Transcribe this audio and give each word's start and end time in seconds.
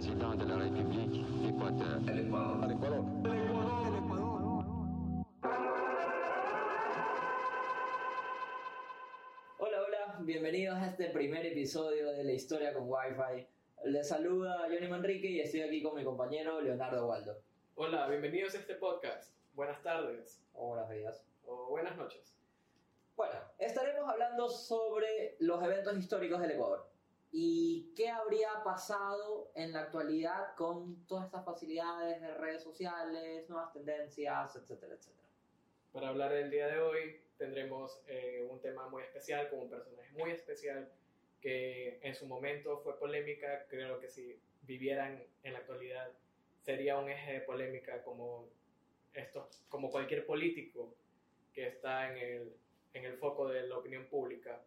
président 0.00 0.34
de 0.34 0.46
la 0.46 0.56
République 0.56 1.26
d'Équateur. 1.42 2.00
El 2.08 2.20
Ecuador. 2.20 2.64
El 2.64 2.70
Ecuador. 2.72 3.04
Hola, 9.58 9.82
hola, 9.86 10.18
bienvenidos 10.20 10.78
a 10.78 10.86
este 10.86 11.10
primer 11.10 11.44
episodio 11.44 12.12
de 12.12 12.24
La 12.24 12.32
Historia 12.32 12.72
con 12.72 12.84
Wi-Fi. 12.88 13.46
Les 13.90 14.08
saluda 14.08 14.66
Johnny 14.70 14.88
Manrique 14.88 15.28
y 15.28 15.40
estoy 15.40 15.60
aquí 15.60 15.82
con 15.82 15.94
mi 15.94 16.02
compañero 16.02 16.62
Leonardo 16.62 17.06
Waldo. 17.06 17.36
Hola, 17.74 18.08
bienvenidos 18.08 18.54
a 18.54 18.58
este 18.60 18.76
podcast. 18.76 19.34
Buenas 19.52 19.82
tardes 19.82 20.42
buenos 20.54 20.88
días. 20.88 21.26
o 21.44 21.68
buenas 21.68 21.98
noches. 21.98 22.34
Bueno, 23.16 23.38
estaremos 23.58 24.08
hablando 24.08 24.48
sobre 24.48 25.36
los 25.40 25.62
eventos 25.62 25.98
históricos 25.98 26.40
del 26.40 26.52
Ecuador 26.52 26.89
y 27.32 27.92
qué 27.96 28.08
habría 28.08 28.48
pasado 28.64 29.52
en 29.54 29.72
la 29.72 29.82
actualidad 29.82 30.54
con 30.56 31.06
todas 31.06 31.26
estas 31.26 31.44
facilidades 31.44 32.20
de 32.20 32.34
redes 32.34 32.62
sociales, 32.62 33.48
nuevas 33.48 33.72
tendencias, 33.72 34.56
etcétera, 34.56 34.94
etcétera. 34.94 35.28
Para 35.92 36.08
hablar 36.08 36.32
del 36.32 36.50
día 36.50 36.66
de 36.66 36.80
hoy 36.80 37.20
tendremos 37.36 38.00
eh, 38.06 38.46
un 38.50 38.60
tema 38.60 38.88
muy 38.88 39.02
especial 39.02 39.48
con 39.48 39.60
un 39.60 39.70
personaje 39.70 40.10
muy 40.12 40.30
especial 40.30 40.88
que 41.40 41.98
en 42.02 42.14
su 42.14 42.26
momento 42.26 42.78
fue 42.78 42.98
polémica. 42.98 43.66
Creo 43.68 43.98
que 44.00 44.08
si 44.08 44.38
vivieran 44.62 45.22
en 45.42 45.52
la 45.52 45.60
actualidad 45.60 46.10
sería 46.62 46.98
un 46.98 47.08
eje 47.08 47.32
de 47.34 47.40
polémica 47.40 48.02
como, 48.02 48.48
estos, 49.14 49.62
como 49.68 49.90
cualquier 49.90 50.26
político 50.26 50.94
que 51.52 51.68
está 51.68 52.12
en 52.12 52.18
el, 52.18 52.52
en 52.94 53.04
el 53.04 53.16
foco 53.16 53.48
de 53.48 53.66
la 53.66 53.78
opinión 53.78 54.06
pública. 54.06 54.60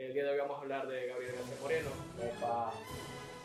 El 0.00 0.14
día 0.14 0.24
de 0.24 0.30
hoy 0.30 0.38
vamos 0.38 0.56
a 0.56 0.62
hablar 0.62 0.88
de 0.88 1.08
Gabriel 1.08 1.34
García 1.34 1.56
Moreno. 1.60 1.90
Epa, 2.22 2.72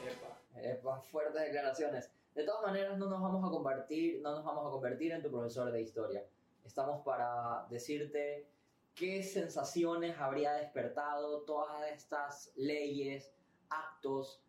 Epa. 0.07 0.61
epa, 0.61 1.01
fuertes 1.01 1.41
declaraciones. 1.41 2.09
De 2.33 2.45
todas 2.45 2.61
maneras, 2.61 2.97
no 2.97 3.09
nos 3.09 3.21
vamos 3.21 3.45
a 3.45 3.51
convertir, 3.51 4.21
no 4.21 4.35
nos 4.35 4.45
vamos 4.45 4.65
a 4.65 4.71
convertir 4.71 5.11
en 5.11 5.21
tu 5.21 5.29
profesor 5.29 5.69
de 5.69 5.81
historia. 5.81 6.23
Estamos 6.63 7.03
para 7.03 7.67
decirte 7.69 8.47
qué 8.95 9.21
sensaciones 9.21 10.17
habría 10.17 10.53
despertado 10.53 11.41
todas 11.41 11.91
estas 11.91 12.53
leyes, 12.55 13.33
actos 13.67 14.41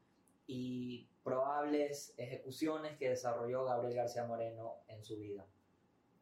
y 0.47 1.09
probables 1.25 2.14
ejecuciones 2.19 2.97
que 2.98 3.09
desarrolló 3.09 3.64
Gabriel 3.64 3.97
García 3.97 4.25
Moreno 4.27 4.77
en 4.86 5.03
su 5.03 5.19
vida. 5.19 5.44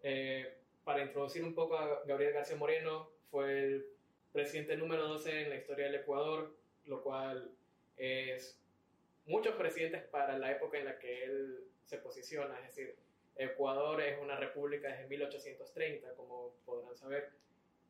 Eh, 0.02 0.62
para 0.82 1.04
introducir 1.04 1.44
un 1.44 1.54
poco 1.54 1.76
a 1.76 2.02
Gabriel 2.06 2.32
García 2.32 2.56
Moreno, 2.56 3.10
fue 3.30 3.58
el 3.58 3.94
presidente 4.34 4.76
número 4.76 5.06
12 5.06 5.42
en 5.42 5.50
la 5.50 5.56
historia 5.56 5.86
del 5.86 5.94
Ecuador, 5.94 6.52
lo 6.86 7.04
cual 7.04 7.52
es 7.96 8.58
muchos 9.26 9.54
presidentes 9.54 10.02
para 10.02 10.36
la 10.36 10.50
época 10.50 10.76
en 10.76 10.86
la 10.86 10.98
que 10.98 11.22
él 11.22 11.64
se 11.84 11.98
posiciona, 11.98 12.58
es 12.58 12.66
decir, 12.66 12.96
Ecuador 13.36 14.00
es 14.00 14.20
una 14.20 14.34
república 14.36 14.88
desde 14.88 15.06
1830, 15.06 16.14
como 16.14 16.52
podrán 16.66 16.96
saber, 16.96 17.30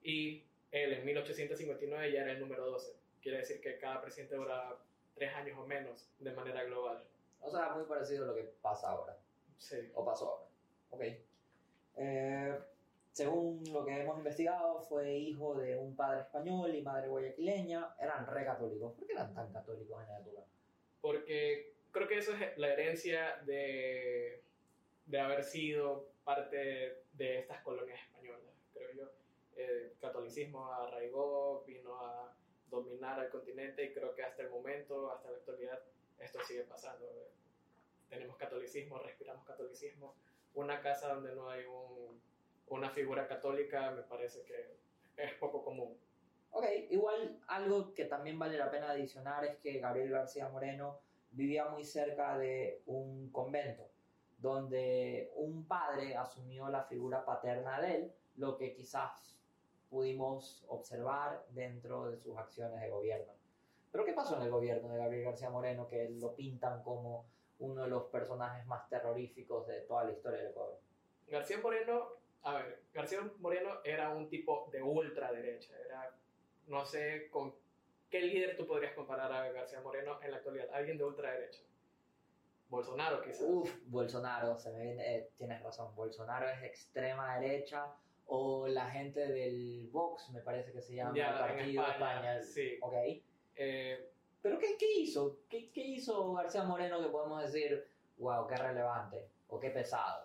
y 0.02 0.44
él 0.70 0.92
en 0.92 1.06
1859 1.06 2.12
ya 2.12 2.20
era 2.20 2.32
el 2.32 2.40
número 2.40 2.66
12. 2.66 2.92
Quiere 3.22 3.38
decir 3.38 3.62
que 3.62 3.78
cada 3.78 4.02
presidente 4.02 4.36
dura 4.36 4.76
tres 5.14 5.34
años 5.34 5.56
o 5.58 5.66
menos 5.66 6.10
de 6.18 6.32
manera 6.32 6.62
global. 6.64 7.02
O 7.40 7.50
sea, 7.50 7.70
muy 7.70 7.84
parecido 7.84 8.24
a 8.24 8.26
lo 8.28 8.34
que 8.34 8.42
pasa 8.60 8.90
ahora. 8.90 9.16
Sí. 9.56 9.90
o 9.94 10.04
pasó 10.04 10.28
ahora. 10.28 10.44
Ok. 10.90 11.02
Eh, 11.96 12.58
según 13.14 13.64
lo 13.72 13.86
que 13.86 14.02
hemos 14.02 14.18
investigado, 14.18 14.82
fue 14.82 15.16
hijo 15.16 15.54
de 15.54 15.78
un 15.78 15.96
padre 15.96 16.20
español 16.20 16.74
y 16.74 16.82
madre 16.82 17.08
guayaquileña. 17.08 17.94
Eran 17.98 18.26
re 18.26 18.44
católicos. 18.44 18.92
¿Por 18.92 19.06
qué 19.06 19.14
eran 19.14 19.32
tan 19.32 19.50
católicos 19.50 20.02
en 20.02 20.08
la 20.08 20.18
época? 20.18 20.44
porque 21.04 21.74
creo 21.90 22.08
que 22.08 22.16
eso 22.16 22.32
es 22.32 22.56
la 22.56 22.72
herencia 22.72 23.36
de, 23.44 24.42
de 25.04 25.20
haber 25.20 25.44
sido 25.44 26.08
parte 26.24 27.02
de 27.12 27.40
estas 27.40 27.60
colonias 27.60 28.00
españolas, 28.00 28.54
creo 28.72 28.90
yo. 28.94 29.10
El 29.54 29.92
catolicismo 30.00 30.72
arraigó, 30.72 31.62
vino 31.66 32.00
a 32.00 32.34
dominar 32.70 33.20
al 33.20 33.28
continente 33.28 33.84
y 33.84 33.92
creo 33.92 34.14
que 34.14 34.22
hasta 34.22 34.44
el 34.44 34.48
momento, 34.48 35.12
hasta 35.12 35.30
la 35.30 35.36
actualidad, 35.36 35.78
esto 36.18 36.42
sigue 36.42 36.62
pasando. 36.62 37.06
Tenemos 38.08 38.38
catolicismo, 38.38 38.98
respiramos 39.00 39.44
catolicismo. 39.44 40.14
Una 40.54 40.80
casa 40.80 41.12
donde 41.12 41.34
no 41.34 41.50
hay 41.50 41.66
un, 41.66 42.18
una 42.68 42.90
figura 42.90 43.26
católica 43.26 43.90
me 43.90 44.02
parece 44.02 44.42
que 44.44 44.76
es 45.16 45.34
poco 45.34 45.64
común. 45.64 45.96
Ok, 46.50 46.64
igual 46.90 47.40
algo 47.48 47.92
que 47.94 48.04
también 48.04 48.38
vale 48.38 48.56
la 48.56 48.70
pena 48.70 48.90
adicionar 48.90 49.44
es 49.44 49.56
que 49.56 49.80
Gabriel 49.80 50.10
García 50.10 50.48
Moreno 50.48 51.00
vivía 51.32 51.66
muy 51.66 51.84
cerca 51.84 52.38
de 52.38 52.82
un 52.86 53.30
convento, 53.30 53.90
donde 54.38 55.32
un 55.34 55.66
padre 55.66 56.16
asumió 56.16 56.68
la 56.68 56.84
figura 56.84 57.24
paterna 57.24 57.80
de 57.80 57.96
él, 57.96 58.12
lo 58.36 58.56
que 58.56 58.72
quizás 58.72 59.40
pudimos 59.90 60.64
observar 60.68 61.44
dentro 61.50 62.08
de 62.08 62.16
sus 62.18 62.36
acciones 62.36 62.80
de 62.80 62.88
gobierno. 62.88 63.32
Pero 63.90 64.04
¿qué 64.04 64.12
pasó 64.12 64.36
en 64.36 64.42
el 64.42 64.50
gobierno 64.50 64.88
de 64.88 64.98
Gabriel 64.98 65.24
García 65.24 65.50
Moreno 65.50 65.86
que 65.86 66.10
lo 66.10 66.34
pintan 66.34 66.82
como 66.82 67.26
uno 67.60 67.82
de 67.82 67.88
los 67.88 68.04
personajes 68.04 68.66
más 68.66 68.88
terroríficos 68.88 69.66
de 69.66 69.82
toda 69.82 70.04
la 70.04 70.12
historia 70.12 70.38
del 70.38 70.50
Ecuador? 70.50 70.80
García 71.28 71.58
Moreno, 71.62 72.08
a 72.44 72.54
ver, 72.54 72.82
García 72.92 73.20
Moreno 73.40 73.80
era 73.84 74.10
un 74.10 74.28
tipo 74.28 74.68
de 74.70 74.82
ultraderecha, 74.82 75.72
era, 75.84 76.14
no 76.66 76.84
sé 76.84 77.28
con 77.30 77.54
qué 78.10 78.20
líder 78.20 78.56
tú 78.56 78.66
podrías 78.66 78.92
comparar 78.94 79.32
a 79.32 79.50
García 79.50 79.80
Moreno 79.80 80.20
en 80.22 80.30
la 80.30 80.36
actualidad, 80.36 80.68
alguien 80.72 80.98
de 80.98 81.04
ultraderecha. 81.04 81.62
Bolsonaro 82.68 83.22
quizás. 83.22 83.42
Uf, 83.46 83.72
Bolsonaro, 83.86 84.58
se 84.58 84.70
me 84.72 84.82
viene, 84.82 85.16
eh, 85.16 85.30
tienes 85.36 85.62
razón, 85.62 85.94
Bolsonaro 85.94 86.48
es 86.48 86.62
extrema 86.62 87.38
derecha 87.38 87.86
o 88.26 88.66
la 88.68 88.90
gente 88.90 89.26
del 89.26 89.88
Vox, 89.92 90.30
me 90.30 90.40
parece 90.40 90.72
que 90.72 90.80
se 90.80 90.94
llama, 90.94 91.14
Ya, 91.14 91.30
el 91.30 91.38
Partido 91.38 91.82
España, 91.86 92.38
España. 92.38 92.42
sí. 92.42 92.78
Ok. 92.80 92.94
Eh, 93.56 94.10
¿Pero 94.42 94.58
qué, 94.58 94.76
qué 94.78 94.90
hizo? 94.98 95.38
¿Qué, 95.48 95.70
¿Qué 95.72 95.80
hizo 95.80 96.32
García 96.34 96.64
Moreno 96.64 97.00
que 97.02 97.08
podemos 97.08 97.42
decir, 97.42 97.86
wow, 98.18 98.46
qué 98.46 98.56
relevante 98.56 99.28
o 99.48 99.58
qué 99.60 99.70
pesado? 99.70 100.23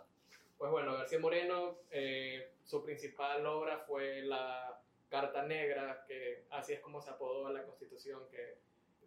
Pues 0.60 0.72
bueno, 0.72 0.94
García 0.94 1.20
Moreno, 1.20 1.78
eh, 1.90 2.52
su 2.66 2.84
principal 2.84 3.46
obra 3.46 3.80
fue 3.88 4.22
la 4.24 4.78
Carta 5.08 5.44
Negra, 5.44 6.04
que 6.06 6.44
así 6.50 6.74
es 6.74 6.82
como 6.82 7.02
se 7.02 7.10
apodó 7.10 7.50
la 7.50 7.64
Constitución 7.64 8.22
que 8.30 8.58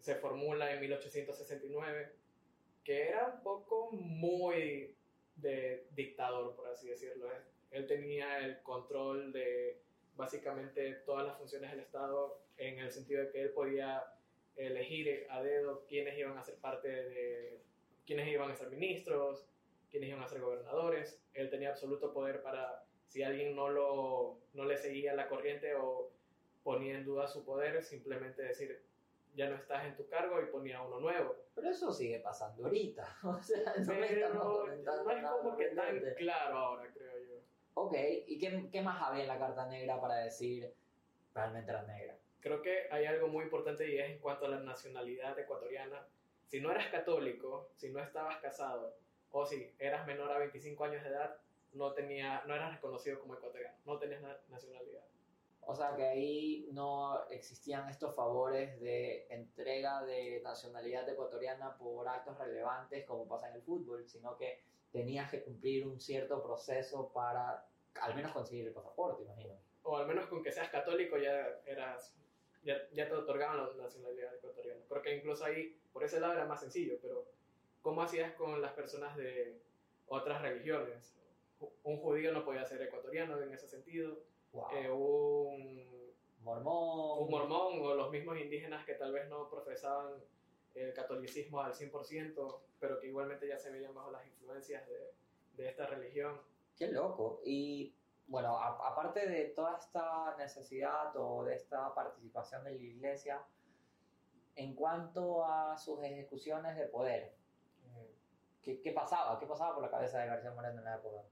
se 0.01 0.15
formula 0.15 0.73
en 0.73 0.81
1869, 0.81 2.11
que 2.83 3.03
era 3.03 3.35
un 3.37 3.43
poco 3.43 3.91
muy 3.93 4.97
de 5.37 5.87
dictador, 5.91 6.57
por 6.57 6.69
así 6.69 6.89
decirlo. 6.89 7.29
Él 7.71 7.87
tenía 7.87 8.39
el 8.39 8.63
control 8.63 9.31
de 9.31 9.79
básicamente 10.17 10.95
todas 11.05 11.27
las 11.27 11.37
funciones 11.37 11.71
del 11.71 11.81
Estado 11.81 12.41
en 12.57 12.79
el 12.79 12.91
sentido 12.91 13.25
de 13.25 13.31
que 13.31 13.43
él 13.43 13.51
podía 13.51 14.03
elegir 14.57 15.27
a 15.29 15.43
dedo 15.43 15.85
quiénes 15.87 16.19
iban 16.19 16.39
a 16.39 16.45
ser 16.45 16.57
parte 16.57 16.89
de, 16.89 17.61
quiénes 18.07 18.27
iban 18.29 18.51
a 18.51 18.57
ser 18.57 18.71
ministros, 18.71 19.47
quiénes 19.93 20.09
iban 20.09 20.23
a 20.23 20.29
ser 20.29 20.41
gobernadores. 20.41 21.23
Él 21.35 21.51
tenía 21.51 21.69
absoluto 21.69 22.13
poder 22.13 22.43
para, 22.43 22.83
si 23.07 23.23
alguien 23.23 23.55
no, 23.55 23.69
lo, 23.69 24.39
no 24.55 24.65
le 24.65 24.79
seguía 24.79 25.15
la 25.15 25.29
corriente 25.29 25.75
o 25.77 26.11
ponía 26.65 26.97
en 26.97 27.05
duda 27.05 27.29
su 27.29 27.45
poder, 27.45 27.83
simplemente 27.85 28.43
decir, 28.43 28.83
ya 29.35 29.49
no 29.49 29.57
estás 29.57 29.85
en 29.85 29.95
tu 29.95 30.09
cargo 30.09 30.41
y 30.41 30.47
ponía 30.47 30.81
uno 30.81 30.99
nuevo. 30.99 31.37
Pero 31.55 31.69
eso 31.69 31.93
sigue 31.93 32.19
pasando 32.21 32.65
ahorita. 32.65 33.19
O 33.23 33.43
sea, 33.43 33.75
no 33.79 33.93
Pero 33.99 34.35
no 34.35 35.11
es 35.11 35.25
como 35.27 35.57
que 35.57 35.67
tan 35.67 36.01
claro 36.17 36.57
ahora, 36.57 36.91
creo 36.93 37.19
yo. 37.19 37.35
Ok, 37.75 37.95
¿y 38.27 38.39
qué, 38.39 38.69
qué 38.73 38.81
más 38.81 39.03
había 39.03 39.23
en 39.23 39.29
la 39.29 39.39
Carta 39.39 39.67
Negra 39.67 40.01
para 40.01 40.17
decir 40.17 40.73
realmente 41.35 41.71
era 41.71 41.83
negra? 41.83 42.17
Creo 42.41 42.63
que 42.63 42.89
hay 42.91 43.05
algo 43.05 43.29
muy 43.29 43.45
importante 43.45 43.89
y 43.89 43.99
es 43.99 44.11
en 44.11 44.19
cuanto 44.19 44.47
a 44.47 44.49
la 44.49 44.61
nacionalidad 44.61 45.39
ecuatoriana. 45.39 46.07
Si 46.47 46.61
no 46.61 46.71
eras 46.71 46.89
católico, 46.89 47.71
si 47.77 47.91
no 47.91 48.01
estabas 48.01 48.39
casado 48.39 48.95
o 49.33 49.47
si 49.47 49.75
eras 49.79 50.07
menor 50.07 50.31
a 50.31 50.39
25 50.39 50.85
años 50.85 51.03
de 51.03 51.09
edad, 51.11 51.37
no, 51.73 51.93
tenía, 51.93 52.43
no 52.47 52.55
eras 52.55 52.73
reconocido 52.75 53.19
como 53.21 53.35
ecuatoriano, 53.35 53.77
no 53.87 53.99
tenías 53.99 54.21
na- 54.21 54.39
nacionalidad. 54.49 55.03
O 55.65 55.75
sea 55.75 55.95
que 55.95 56.05
ahí 56.05 56.69
no 56.73 57.29
existían 57.31 57.89
estos 57.89 58.15
favores 58.17 58.81
de 58.81 59.27
entrega 59.31 60.03
de 60.05 60.41
nacionalidad 60.43 61.09
ecuatoriana 61.09 61.77
por 61.79 62.09
actos 62.09 62.37
relevantes 62.39 63.05
como 63.07 63.27
pasa 63.29 63.49
en 63.49 63.57
el 63.57 63.63
fútbol, 63.63 64.07
sino 64.09 64.37
que 64.37 64.61
tenías 64.91 65.31
que 65.31 65.43
cumplir 65.43 65.87
un 65.87 66.01
cierto 66.01 66.43
proceso 66.43 67.11
para 67.13 67.65
al 68.01 68.15
menos 68.15 68.33
conseguir 68.33 68.67
el 68.67 68.73
pasaporte, 68.75 69.23
imagino. 69.23 69.55
O 69.85 69.97
al 69.97 70.07
menos 70.07 70.27
con 70.27 70.43
que 70.43 70.51
seas 70.53 70.69
católico 70.69 71.17
ya 71.17 71.61
eras 71.65 72.15
ya, 72.65 72.77
ya 72.93 73.09
te 73.09 73.15
otorgaban 73.15 73.57
la 73.57 73.83
nacionalidad 73.85 74.35
ecuatoriana. 74.35 74.81
Creo 74.89 75.03
que 75.03 75.17
incluso 75.17 75.45
ahí, 75.45 75.77
por 75.93 76.05
ese 76.05 76.21
lado 76.21 76.35
era 76.35 76.45
más 76.47 76.61
sencillo, 76.61 76.99
pero 77.03 77.25
¿cómo 77.83 78.03
hacías 78.03 78.33
con 78.35 78.61
las 78.63 78.73
personas 78.73 79.17
de 79.17 79.61
otras 80.07 80.41
religiones? 80.43 81.15
Un 81.85 81.99
judío 81.99 82.33
no 82.33 82.45
podía 82.45 82.65
ser 82.65 82.83
ecuatoriano 82.83 83.41
en 83.41 83.53
ese 83.53 83.69
sentido. 83.69 84.19
Wow. 84.53 84.67
Eh, 84.73 84.91
un, 84.91 85.93
Mormón. 86.43 87.23
un 87.23 87.31
mormón 87.31 87.81
o 87.83 87.95
los 87.95 88.11
mismos 88.11 88.37
indígenas 88.39 88.85
que 88.85 88.95
tal 88.95 89.13
vez 89.13 89.29
no 89.29 89.49
profesaban 89.49 90.15
el 90.75 90.93
catolicismo 90.93 91.61
al 91.61 91.73
100%, 91.75 92.59
pero 92.81 92.99
que 92.99 93.07
igualmente 93.09 93.47
ya 93.47 93.59
se 93.59 93.71
veían 93.71 93.95
bajo 93.95 94.11
las 94.11 94.27
influencias 94.27 94.87
de, 94.89 95.15
de 95.57 95.69
esta 95.69 95.87
religión. 95.87 96.41
Qué 96.77 96.89
loco. 96.89 97.41
Y 97.45 97.95
bueno, 98.27 98.59
a- 98.59 98.89
aparte 98.89 99.29
de 99.29 99.45
toda 99.51 99.77
esta 99.79 100.35
necesidad 100.37 101.15
o 101.17 101.45
de 101.45 101.55
esta 101.57 101.95
participación 101.95 102.65
de 102.65 102.71
la 102.73 102.83
iglesia, 102.83 103.41
en 104.57 104.75
cuanto 104.75 105.45
a 105.45 105.77
sus 105.79 106.03
ejecuciones 106.03 106.77
de 106.77 106.87
poder, 106.87 107.33
¿qué, 108.63 108.81
qué 108.81 108.93
pasaba? 108.93 109.39
¿Qué 109.39 109.47
pasaba 109.47 109.75
por 109.75 109.83
la 109.83 109.91
cabeza 109.91 110.19
de 110.21 110.27
García 110.27 110.53
Moreno 110.53 110.79
en 110.79 110.85
la 110.85 110.97
época? 110.97 111.23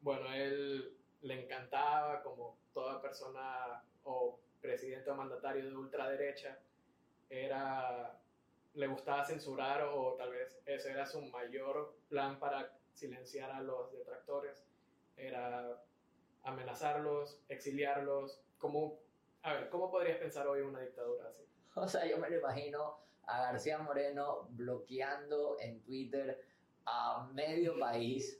Bueno, 0.00 0.32
él 0.32 0.96
le 1.22 1.44
encantaba, 1.44 2.22
como 2.22 2.56
toda 2.72 3.00
persona 3.00 3.82
o 4.04 4.38
presidente 4.60 5.10
o 5.10 5.14
mandatario 5.14 5.68
de 5.68 5.76
ultraderecha, 5.76 6.58
era, 7.28 8.18
le 8.74 8.86
gustaba 8.86 9.24
censurar 9.24 9.82
o 9.82 10.14
tal 10.14 10.30
vez 10.30 10.58
ese 10.64 10.90
era 10.90 11.06
su 11.06 11.22
mayor 11.22 11.94
plan 12.08 12.38
para 12.38 12.72
silenciar 12.92 13.50
a 13.50 13.60
los 13.60 13.92
detractores, 13.92 14.64
era 15.16 15.82
amenazarlos, 16.44 17.40
exiliarlos. 17.48 18.40
¿Cómo, 18.58 19.00
a 19.42 19.54
ver, 19.54 19.68
¿cómo 19.68 19.90
podrías 19.90 20.18
pensar 20.18 20.46
hoy 20.46 20.60
una 20.60 20.80
dictadura 20.80 21.28
así? 21.28 21.42
O 21.74 21.86
sea, 21.86 22.06
yo 22.06 22.16
me 22.16 22.30
lo 22.30 22.38
imagino 22.38 22.98
a 23.24 23.42
García 23.42 23.76
Moreno 23.78 24.46
bloqueando 24.50 25.58
en 25.60 25.82
Twitter 25.82 26.40
a 26.86 27.28
medio 27.32 27.78
país, 27.78 28.38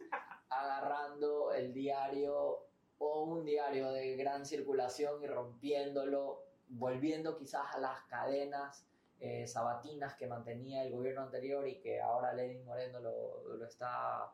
agarrando 0.49 1.53
el 1.53 1.73
diario 1.73 2.61
o 2.99 3.25
un 3.25 3.45
diario 3.45 3.91
de 3.93 4.17
gran 4.17 4.47
circulación 4.47 5.23
y 5.23 5.27
rompiéndolo, 5.27 6.43
volviendo 6.69 7.37
quizás 7.37 7.75
a 7.75 7.79
las 7.79 8.01
cadenas 8.05 8.87
eh, 9.21 9.47
sabatinas 9.47 10.15
que 10.17 10.27
mantenía 10.27 10.83
el 10.83 10.93
gobierno 10.93 11.23
anterior 11.23 11.67
y 11.67 11.81
que 11.81 12.01
ahora 12.01 12.33
Lenin 12.33 12.65
Moreno 12.65 13.01
lo, 13.01 13.55
lo 13.57 13.65
está 13.65 14.31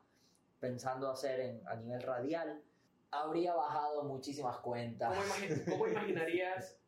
pensando 0.60 1.10
hacer 1.10 1.40
en- 1.40 1.68
a 1.68 1.74
nivel 1.76 2.02
radial. 2.02 2.62
Habría 3.10 3.54
bajado 3.54 4.04
muchísimas 4.04 4.58
cuentas. 4.58 5.10
¿Cómo, 5.10 5.22
imagi- 5.22 5.64
cómo 5.70 5.86
imaginarías 5.86 6.78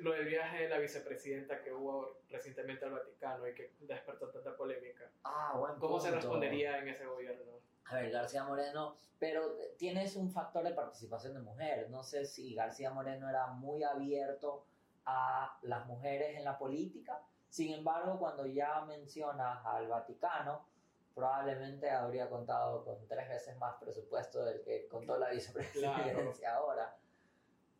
lo 0.00 0.12
del 0.12 0.26
viaje 0.26 0.64
de 0.64 0.68
la 0.68 0.78
vicepresidenta 0.78 1.62
que 1.62 1.72
hubo 1.72 2.20
recientemente 2.28 2.84
al 2.84 2.92
Vaticano 2.92 3.46
y 3.48 3.54
que 3.54 3.72
despertó 3.80 4.28
tanta 4.28 4.56
polémica? 4.56 5.10
Ah, 5.24 5.56
buen 5.58 5.76
¿Cómo 5.78 5.98
se 6.00 6.10
respondería 6.10 6.78
en 6.78 6.88
ese 6.88 7.06
gobierno? 7.06 7.58
A 7.86 7.94
ver, 7.96 8.10
García 8.10 8.44
Moreno, 8.44 8.96
pero 9.18 9.56
tienes 9.78 10.14
un 10.16 10.30
factor 10.30 10.62
de 10.62 10.72
participación 10.72 11.34
de 11.34 11.40
mujer. 11.40 11.88
No 11.90 12.02
sé 12.02 12.26
si 12.26 12.54
García 12.54 12.90
Moreno 12.90 13.28
era 13.28 13.46
muy 13.46 13.82
abierto 13.82 14.66
a 15.06 15.58
las 15.62 15.86
mujeres 15.86 16.36
en 16.36 16.44
la 16.44 16.58
política. 16.58 17.22
Sin 17.48 17.72
embargo, 17.72 18.18
cuando 18.18 18.44
ya 18.46 18.82
mencionas 18.82 19.64
al 19.64 19.88
Vaticano, 19.88 20.66
probablemente 21.14 21.90
habría 21.90 22.28
contado 22.28 22.84
con 22.84 23.08
tres 23.08 23.28
veces 23.28 23.56
más 23.56 23.74
presupuesto 23.80 24.44
del 24.44 24.60
que 24.62 24.86
contó 24.86 25.18
la 25.18 25.30
vicepresidencia 25.30 26.54
ahora. 26.54 26.94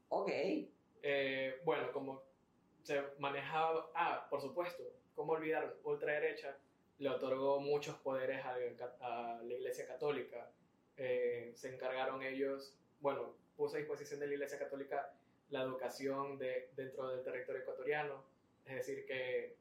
Ok, 0.09 0.31
Eh, 1.03 1.61
bueno, 1.65 1.93
como 1.93 2.23
se 2.83 3.03
manejaba, 3.19 3.91
ah, 3.95 4.27
por 4.31 4.41
supuesto, 4.41 4.83
¿cómo 5.15 5.33
olvidar? 5.33 5.77
Ultraderecha 5.85 6.57
le 6.99 7.09
otorgó 7.11 7.61
muchos 7.61 7.97
poderes 7.97 8.45
a, 8.45 9.39
la 9.43 9.55
Iglesia 9.55 9.87
Católica. 9.87 10.51
Eh, 10.97 11.53
se 11.55 11.75
encargaron 11.75 12.23
ellos, 12.23 12.75
bueno, 13.01 13.35
puso 13.57 13.77
a 13.77 13.79
disposición 13.79 14.21
de 14.21 14.27
la 14.27 14.35
Iglesia 14.35 14.59
Católica 14.59 15.13
la 15.51 15.63
educación 15.63 16.39
de, 16.39 16.71
dentro 16.77 17.09
del 17.09 17.23
territorio 17.23 17.63
ecuatoriano, 17.63 18.23
es 18.67 18.75
decir, 18.77 19.07
que 19.07 19.57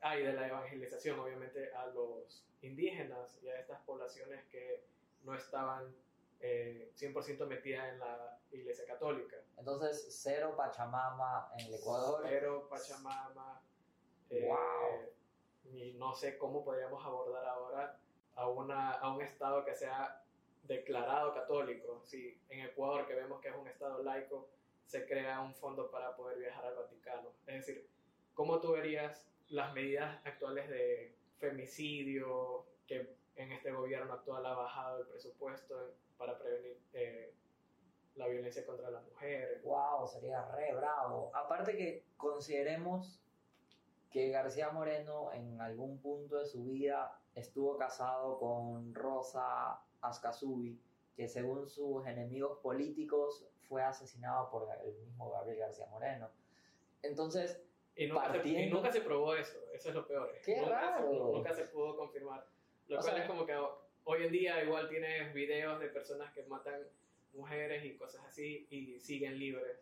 hay 0.00 0.24
de 0.24 0.32
la 0.32 0.48
evangelización, 0.48 1.20
obviamente, 1.20 1.72
a 1.72 1.86
los 1.86 2.44
indígenas 2.62 3.38
y 3.42 3.48
a 3.48 3.60
estas 3.60 3.80
poblaciones 3.82 4.42
que 4.50 4.82
no 5.24 5.34
estaban 5.34 5.94
eh, 6.40 6.92
100% 6.96 7.46
metidas 7.46 7.88
en 7.88 7.98
la 7.98 8.38
Iglesia 8.50 8.84
Católica. 8.86 9.36
entonces 9.56 10.06
cero 10.10 10.54
Pachamama 10.56 11.50
en 11.58 11.66
el 11.66 11.74
Ecuador. 11.74 12.22
Pero 12.22 12.68
Pachamama. 12.68 13.62
eh, 14.30 14.46
Wow. 14.46 15.10
Y 15.72 15.92
no 15.94 16.14
sé 16.14 16.36
cómo 16.38 16.64
podríamos 16.64 17.04
abordar 17.04 17.44
ahora 17.46 18.00
a, 18.34 18.48
una, 18.48 18.92
a 18.92 19.14
un 19.14 19.22
Estado 19.22 19.64
que 19.64 19.74
sea 19.74 20.24
declarado 20.64 21.34
católico. 21.34 22.02
Si 22.04 22.40
en 22.48 22.60
Ecuador, 22.60 23.06
que 23.06 23.14
vemos 23.14 23.40
que 23.40 23.48
es 23.48 23.54
un 23.54 23.68
Estado 23.68 24.02
laico, 24.02 24.48
se 24.86 25.06
crea 25.06 25.40
un 25.40 25.54
fondo 25.54 25.90
para 25.90 26.16
poder 26.16 26.38
viajar 26.38 26.64
al 26.64 26.74
Vaticano. 26.74 27.30
Es 27.46 27.66
decir, 27.66 27.88
¿cómo 28.34 28.60
tú 28.60 28.72
verías 28.72 29.28
las 29.48 29.72
medidas 29.74 30.24
actuales 30.26 30.68
de 30.68 31.14
femicidio, 31.38 32.64
que 32.86 33.14
en 33.40 33.52
este 33.52 33.72
gobierno 33.72 34.12
actual 34.12 34.44
ha 34.46 34.54
bajado 34.54 35.00
el 35.00 35.06
presupuesto 35.06 35.94
para 36.18 36.38
prevenir 36.38 36.78
eh, 36.92 37.32
la 38.16 38.26
violencia 38.28 38.64
contra 38.66 38.90
las 38.90 39.04
mujeres? 39.04 39.62
Wow, 39.64 40.06
sería 40.06 40.44
re 40.52 40.74
bravo. 40.74 41.30
Aparte 41.34 41.76
que 41.76 42.04
consideremos 42.16 43.20
que 44.10 44.30
García 44.30 44.70
Moreno 44.70 45.32
en 45.32 45.60
algún 45.60 45.98
punto 46.00 46.36
de 46.38 46.44
su 46.44 46.64
vida 46.64 47.16
estuvo 47.34 47.76
casado 47.78 48.38
con 48.38 48.94
Rosa 48.94 49.80
Ascasubi, 50.00 50.80
que 51.16 51.28
según 51.28 51.68
sus 51.68 52.06
enemigos 52.06 52.58
políticos 52.58 53.46
fue 53.68 53.82
asesinado 53.82 54.50
por 54.50 54.68
el 54.84 54.94
mismo 54.98 55.30
Gabriel 55.30 55.58
García 55.60 55.86
Moreno. 55.86 56.28
Entonces, 57.02 57.62
Y 57.96 58.06
nunca, 58.08 58.22
se, 58.22 58.28
y 58.28 58.40
Partiendo- 58.40 58.76
nunca 58.76 58.92
se 58.92 59.00
probó 59.00 59.34
eso, 59.34 59.58
eso 59.72 59.88
es 59.90 59.94
lo 59.94 60.06
peor. 60.06 60.30
¡Qué 60.44 60.60
nunca 60.60 60.70
raro! 60.80 61.08
Se, 61.10 61.18
nunca 61.32 61.54
se 61.54 61.64
pudo 61.66 61.96
confirmar. 61.96 62.46
Lo 62.90 62.98
O 62.98 63.00
cual 63.02 63.14
sea- 63.14 63.22
es 63.22 63.28
como 63.30 63.46
que 63.46 63.54
hoy 64.04 64.24
en 64.26 64.32
día 64.32 64.62
igual 64.64 64.88
tienes 64.88 65.32
videos 65.32 65.78
de 65.80 65.88
personas 65.88 66.32
que 66.32 66.42
matan 66.44 66.82
mujeres 67.34 67.84
y 67.84 67.96
cosas 67.96 68.24
así 68.26 68.66
y 68.70 68.98
siguen 68.98 69.38
libres. 69.38 69.78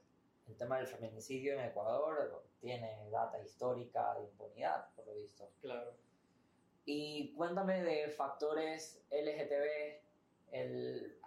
el 0.46 0.56
tema 0.56 0.78
del 0.78 0.86
feminicidio 0.86 1.52
en 1.54 1.60
Ecuador 1.66 2.42
tiene 2.60 3.08
data 3.10 3.38
histórica 3.42 4.14
de 4.14 4.24
impunidad, 4.24 4.88
por 4.94 5.06
lo 5.06 5.14
visto. 5.14 5.50
Claro. 5.60 5.92
Y 6.86 7.32
cuéntame 7.34 7.82
de 7.82 8.08
factores 8.08 9.02
LGTB, 9.10 10.00
el 10.52 11.18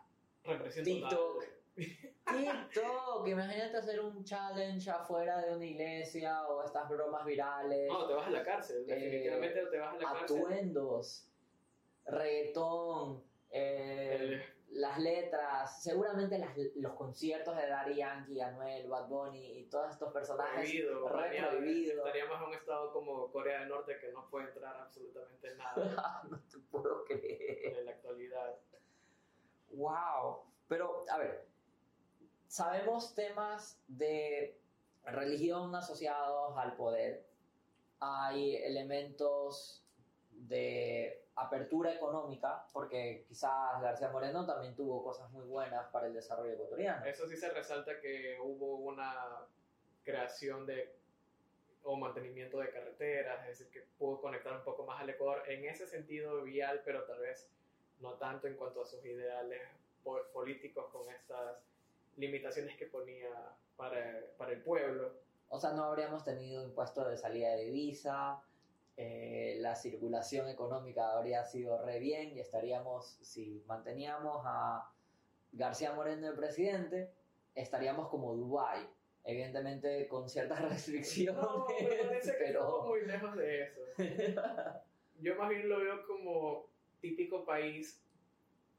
Represión 0.44 0.86
TikTok. 0.86 1.44
total. 1.44 1.50
TikTok, 2.26 3.28
imagínate 3.28 3.78
hacer 3.78 4.00
un 4.02 4.24
challenge 4.24 4.90
afuera 4.90 5.40
de 5.46 5.56
una 5.56 5.66
iglesia 5.66 6.48
o 6.48 6.64
estas 6.64 6.90
bromas 6.90 7.24
virales, 7.26 7.88
No, 7.90 8.08
te 8.08 8.14
vas 8.16 8.26
a 8.28 8.32
la 8.32 8.44
cárcel, 8.44 8.84
Eh, 8.90 8.96
definitivamente 8.96 9.66
te 9.68 9.78
vas 9.78 9.94
a 9.94 9.98
la 9.98 10.14
cárcel. 10.20 10.38
atuendos, 10.40 11.28
reggaetón, 12.06 13.24
eh, 13.52 14.42
las 14.70 15.00
letras, 15.00 15.84
seguramente 15.84 16.38
las- 16.38 16.56
los 16.76 16.94
conciertos 16.94 17.56
de 17.58 17.68
Daddy 17.68 17.96
Yankee, 17.96 18.40
Anuel, 18.40 18.88
Bad 18.88 19.08
Bunny 19.10 19.60
y 19.60 19.66
todos 19.66 19.92
estos 19.92 20.14
personajes. 20.14 20.54
prohibido, 20.70 21.10
re 21.10 21.16
baneado. 21.16 21.58
prohibido. 21.58 21.98
Estaríamos 22.08 22.42
en 22.42 22.48
un 22.48 22.54
estado 22.54 22.94
como 22.94 23.32
Corea 23.32 23.60
del 23.60 23.70
Norte 23.70 23.98
que 24.00 24.12
no 24.14 24.30
puede 24.30 24.48
entrar 24.48 24.78
absolutamente 24.78 25.56
nada 25.56 25.76
no 26.30 26.40
te 26.50 26.58
puedo 26.72 27.04
creer. 27.06 27.78
en 27.80 27.86
la 27.86 27.92
actualidad. 27.92 28.56
Wow. 29.72 30.44
Pero, 30.68 31.04
a 31.10 31.18
ver, 31.18 31.46
sabemos 32.48 33.14
temas 33.14 33.82
de 33.88 34.58
religión 35.06 35.76
asociados 35.76 36.58
al 36.58 36.76
poder. 36.76 37.26
Hay 38.00 38.56
elementos 38.56 39.84
de 40.48 41.24
apertura 41.36 41.94
económica, 41.94 42.66
porque 42.74 43.26
quizás 43.28 43.82
García 43.82 44.10
Moreno 44.10 44.46
también 44.46 44.76
tuvo 44.76 45.04
cosas 45.04 45.32
muy 45.32 45.46
buenas 45.46 45.88
para 45.92 46.08
el 46.08 46.14
desarrollo 46.14 46.54
ecuatoriano. 46.54 47.06
Eso 47.06 47.28
sí 47.28 47.38
se 47.38 47.50
resalta 47.50 48.00
que 48.00 48.38
hubo 48.42 48.76
una 48.78 49.46
creación 50.04 50.66
de 50.66 50.96
o 51.84 51.96
mantenimiento 51.98 52.60
de 52.60 52.70
carreteras, 52.70 53.42
es 53.42 53.58
decir, 53.58 53.72
que 53.72 53.82
pudo 53.98 54.22
conectar 54.22 54.54
un 54.54 54.64
poco 54.64 54.86
más 54.86 55.02
al 55.02 55.10
Ecuador 55.10 55.44
en 55.48 55.66
ese 55.66 55.88
sentido 55.88 56.44
vial, 56.44 56.82
pero 56.86 57.04
tal 57.06 57.20
vez 57.20 57.50
no 58.00 58.14
tanto 58.16 58.48
en 58.48 58.56
cuanto 58.56 58.84
a 58.84 58.86
sus 58.86 59.04
ideales 59.04 59.62
po- 60.04 60.24
políticos 60.32 60.86
con 60.92 61.10
estas 61.10 61.58
limitaciones 62.18 62.78
que 62.78 62.86
ponía 62.86 63.30
para, 63.78 64.22
para 64.38 64.52
el 64.52 64.62
pueblo. 64.62 65.12
O 65.50 65.60
sea, 65.60 65.72
no 65.72 65.86
habríamos 65.86 66.24
tenido 66.24 66.64
impuesto 66.64 67.08
de 67.08 67.18
salida 67.18 67.50
de 67.56 67.66
divisa, 67.66 68.44
eh, 68.98 69.58
la 69.60 69.76
circulación 69.76 70.50
económica 70.50 71.14
habría 71.14 71.44
sido 71.46 71.82
re 71.84 72.00
bien 72.00 72.32
y 72.36 72.40
estaríamos, 72.40 73.18
si 73.22 73.64
manteníamos 73.68 74.42
a 74.46 74.92
García 75.52 75.94
Moreno 75.94 76.28
de 76.28 76.34
presidente, 76.34 77.12
estaríamos 77.56 78.10
como 78.10 78.36
Dubái. 78.36 78.88
Evidentemente 79.24 80.08
con 80.08 80.28
ciertas 80.28 80.62
restricciones, 80.70 81.42
No, 81.42 81.68
me 81.68 82.04
parece 82.04 82.38
que 82.38 82.46
estamos 82.46 82.76
pero... 82.80 82.84
muy 82.84 83.06
lejos 83.06 83.36
de 83.36 83.64
eso. 83.64 83.82
Yo 85.20 85.36
más 85.36 85.50
bien 85.50 85.70
lo 85.70 85.80
veo 85.80 86.06
como 86.08 86.68
típico 87.00 87.46
país. 87.46 88.04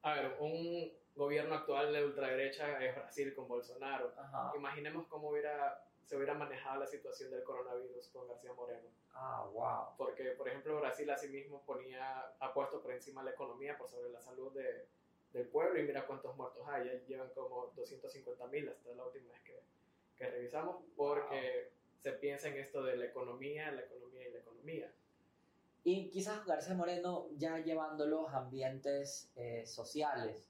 A 0.02 0.14
ver, 0.14 0.36
un 0.40 0.92
gobierno 1.14 1.54
actual 1.54 1.92
de 1.92 2.04
ultraderecha 2.04 2.82
es 2.84 2.94
Brasil 2.96 3.34
con 3.34 3.46
Bolsonaro. 3.46 4.12
Ajá. 4.16 4.52
Imaginemos 4.56 5.06
cómo 5.06 5.28
hubiera, 5.28 5.84
se 6.04 6.16
hubiera 6.16 6.34
manejado 6.34 6.80
la 6.80 6.86
situación 6.86 7.30
del 7.30 7.42
coronavirus 7.42 8.08
con 8.08 8.28
García 8.28 8.52
Moreno. 8.52 8.88
Ah, 9.14 9.48
wow. 9.52 9.96
Porque, 9.96 10.24
por 10.32 10.48
ejemplo, 10.48 10.80
Brasil 10.80 11.08
asimismo 11.10 11.62
ponía, 11.64 12.34
ha 12.38 12.52
puesto 12.52 12.80
por 12.82 12.92
encima 12.92 13.22
la 13.22 13.30
economía 13.30 13.78
por 13.78 13.88
sobre 13.88 14.10
la 14.10 14.20
salud 14.20 14.52
de, 14.52 14.86
del 15.32 15.48
pueblo 15.48 15.78
y 15.80 15.84
mira 15.84 16.06
cuántos 16.06 16.36
muertos 16.36 16.66
hay, 16.68 16.86
ya 16.86 16.94
llevan 17.06 17.30
como 17.30 17.72
250 17.76 18.46
mil 18.48 18.68
hasta 18.68 18.94
la 18.94 19.04
última 19.04 19.32
vez 19.32 19.42
que, 19.42 19.62
que 20.16 20.30
revisamos, 20.30 20.82
porque 20.96 21.72
se 22.00 22.12
piensa 22.12 22.48
en 22.48 22.58
esto 22.58 22.82
de 22.82 22.96
la 22.96 23.06
economía, 23.06 23.70
la 23.70 23.82
economía 23.82 24.28
y 24.28 24.32
la 24.32 24.38
economía. 24.38 24.92
Y 25.84 26.10
quizás 26.10 26.44
García 26.44 26.74
Moreno, 26.74 27.28
ya 27.36 27.58
llevándolo 27.58 28.28
a 28.28 28.38
ambientes 28.38 29.32
eh, 29.36 29.64
sociales, 29.66 30.48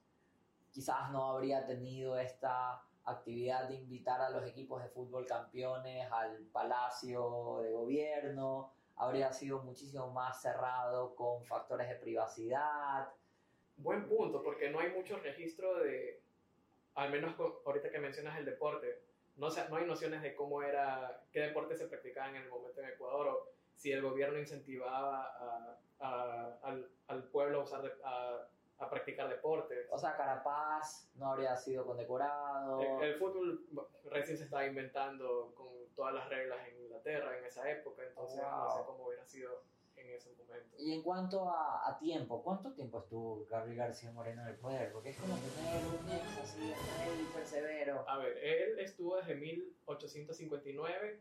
quizás 0.71 1.11
no 1.11 1.31
habría 1.31 1.65
tenido 1.65 2.19
esta 2.19 2.83
actividad 3.05 3.69
de 3.69 3.75
invitar 3.75 4.21
a 4.21 4.31
los 4.31 4.47
equipos 4.47 4.83
de 4.83 4.89
fútbol 4.89 5.27
campeones 5.27 6.11
al 6.11 6.39
palacio 6.53 7.61
de 7.63 7.73
gobierno, 7.73 8.73
habría 8.97 9.33
sido 9.33 9.63
muchísimo 9.63 10.11
más 10.11 10.41
cerrado 10.41 11.15
con 11.15 11.45
factores 11.45 11.89
de 11.89 11.97
privacidad. 11.97 13.09
Buen 13.77 14.07
punto, 14.07 14.43
porque 14.43 14.71
no 14.71 14.81
hay 14.81 14.91
mucho 14.91 15.19
registro 15.19 15.79
de, 15.79 16.21
al 16.95 17.11
menos 17.11 17.35
ahorita 17.67 17.91
que 17.91 17.99
mencionas 17.99 18.39
el 18.39 18.45
deporte, 18.45 19.03
no, 19.37 19.49
no 19.49 19.77
hay 19.77 19.87
nociones 19.87 20.23
de 20.23 20.35
cómo 20.35 20.63
era, 20.63 21.25
qué 21.33 21.41
deporte 21.41 21.77
se 21.77 21.87
practicaba 21.87 22.29
en 22.29 22.37
el 22.37 22.49
momento 22.49 22.81
en 22.81 22.91
Ecuador 22.91 23.29
o 23.29 23.49
si 23.75 23.91
el 23.91 24.03
gobierno 24.03 24.39
incentivaba 24.39 25.25
a, 25.25 25.79
a, 26.01 26.59
al, 26.63 26.89
al, 27.09 27.25
pueblo 27.25 27.61
a 27.61 27.65
usar, 27.65 27.99
a, 28.05 28.47
a 28.79 28.91
practicar 28.91 29.29
deportes. 29.29 29.87
O 29.91 29.99
sea, 29.99 30.17
Carapaz 30.17 31.09
no 31.15 31.33
habría 31.33 31.57
sido 31.57 31.87
condecorado. 31.87 32.81
El, 32.81 33.11
el, 33.11 33.15
fútbol 33.17 33.67
recién 34.05 34.37
se 34.37 34.45
estaba 34.45 34.67
inventando 34.67 35.53
con 35.55 35.69
todas 35.95 36.15
las 36.15 36.29
reglas 36.29 36.59
en 36.69 36.83
Inglaterra 36.83 37.39
en 37.39 37.45
esa 37.45 37.71
época, 37.71 38.03
entonces 38.03 38.41
wow. 38.41 38.65
no 38.65 38.71
sé 38.71 38.83
cómo 38.85 39.07
hubiera 39.07 39.25
sido 39.25 39.63
en 39.97 40.11
ese 40.11 40.33
momento. 40.33 40.77
Y 40.79 40.93
en 40.93 41.03
cuanto 41.03 41.49
a, 41.49 41.89
a, 41.89 41.99
tiempo, 41.99 42.43
¿cuánto 42.43 42.73
tiempo 42.73 42.99
estuvo 42.99 43.47
Gabriel 43.47 43.77
García 43.77 44.11
Moreno 44.13 44.43
en 44.43 44.49
el 44.49 44.57
poder? 44.57 44.93
Porque 44.93 45.11
es 45.11 45.17
como 45.17 45.37
tener 45.37 45.85
un 45.87 46.11
ex 46.11 46.39
así, 46.39 46.75
persevero. 47.35 48.05
A 48.09 48.19
ver, 48.19 48.37
él 48.39 48.79
estuvo 48.81 49.17
desde 49.17 49.35
1859 49.35 51.21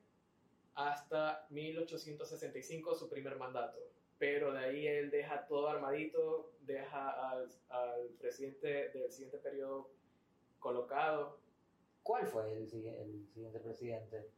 hasta 0.76 1.46
1865 1.50 2.96
su 2.96 3.10
primer 3.10 3.36
mandato 3.36 3.78
pero 4.22 4.54
de 4.54 4.60
ahí 4.60 4.88
él 4.88 5.10
deja 5.10 5.48
todo 5.48 5.68
armadito, 5.68 6.52
deja 6.60 7.32
al, 7.32 7.50
al 7.70 8.08
presidente 8.20 8.90
del 8.90 9.12
siguiente 9.12 9.40
periodo 9.40 9.90
colocado. 10.60 11.40
¿Cuál 12.04 12.28
fue 12.28 12.44
el, 12.52 12.58
el 12.60 13.28
siguiente 13.34 13.60
presidente? 13.60 14.30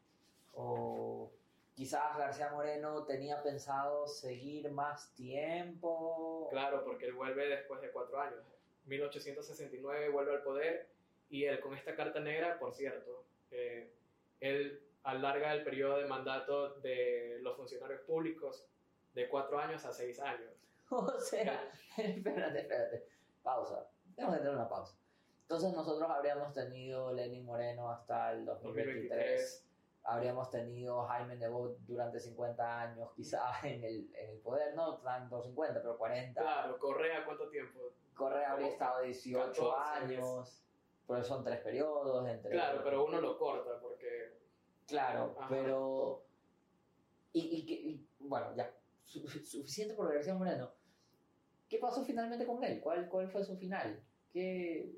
O 0.53 1.33
quizás 1.75 2.17
García 2.17 2.49
Moreno 2.51 3.03
tenía 3.03 3.43
pensado 3.43 4.07
seguir 4.07 4.71
más 4.71 5.13
tiempo. 5.15 6.47
Claro, 6.49 6.85
porque 6.85 7.07
él 7.07 7.13
vuelve 7.15 7.49
después 7.49 7.81
de 7.81 7.91
cuatro 7.91 8.21
años. 8.21 8.39
1869 8.85 10.07
vuelve 10.07 10.31
al 10.31 10.43
poder 10.43 10.87
y 11.29 11.43
él 11.43 11.59
con 11.59 11.73
esta 11.73 11.93
carta 11.93 12.21
negra, 12.21 12.57
por 12.57 12.73
cierto, 12.73 13.25
eh, 13.51 13.91
él 14.39 14.81
alarga 15.03 15.53
el 15.53 15.65
periodo 15.65 15.97
de 15.97 16.05
mandato 16.05 16.75
de 16.75 17.39
los 17.41 17.57
funcionarios 17.57 17.99
públicos 18.03 18.65
de 19.13 19.29
cuatro 19.29 19.59
años 19.59 19.85
a 19.85 19.91
seis 19.91 20.19
años. 20.19 20.51
O 20.89 21.19
sea, 21.19 21.71
espérate, 21.97 22.59
espérate. 22.59 23.07
Pausa. 23.41 23.89
Tenemos 24.15 24.35
que 24.35 24.41
tener 24.41 24.55
una 24.55 24.69
pausa. 24.69 24.95
Entonces 25.41 25.73
nosotros 25.73 26.09
habríamos 26.09 26.53
tenido 26.53 27.11
Lenin 27.13 27.45
Moreno 27.45 27.89
hasta 27.89 28.31
el 28.31 28.45
2023. 28.45 29.09
2023. 29.09 29.67
Habríamos 30.05 30.49
tenido 30.49 31.03
Jaime 31.05 31.37
Nebot 31.37 31.77
durante 31.79 32.19
50 32.19 32.81
años, 32.81 33.09
quizás 33.15 33.63
en 33.63 33.83
el, 33.83 34.13
en 34.15 34.29
el 34.31 34.39
poder, 34.39 34.75
no 34.75 34.97
tanto 34.97 35.41
50, 35.41 35.81
pero 35.81 35.97
40. 35.97 36.41
Claro, 36.41 36.77
Correa, 36.77 37.25
¿cuánto 37.25 37.49
tiempo? 37.49 37.79
Correa 38.13 38.51
habría 38.51 38.67
estado 38.67 39.01
18 39.01 39.49
14, 39.49 40.13
años, 40.13 40.63
pero 41.07 41.23
son 41.23 41.43
tres 41.43 41.59
periodos. 41.61 42.27
Entre 42.27 42.51
claro, 42.51 42.81
pero 42.83 43.05
uno 43.05 43.19
lo 43.19 43.37
corta 43.37 43.79
porque... 43.81 44.37
Claro, 44.87 45.35
Ajá. 45.37 45.47
pero... 45.49 46.23
Y, 47.31 47.39
y, 47.39 47.73
y, 47.89 48.07
bueno, 48.19 48.53
ya, 48.55 48.71
suficiente 49.05 49.93
por 49.93 50.13
García 50.13 50.33
Moreno. 50.33 50.71
¿Qué 51.69 51.77
pasó 51.77 52.03
finalmente 52.05 52.45
con 52.45 52.63
él? 52.63 52.79
¿Cuál, 52.81 53.09
cuál 53.09 53.29
fue 53.29 53.43
su 53.43 53.57
final? 53.57 53.99
¿Qué, 54.31 54.91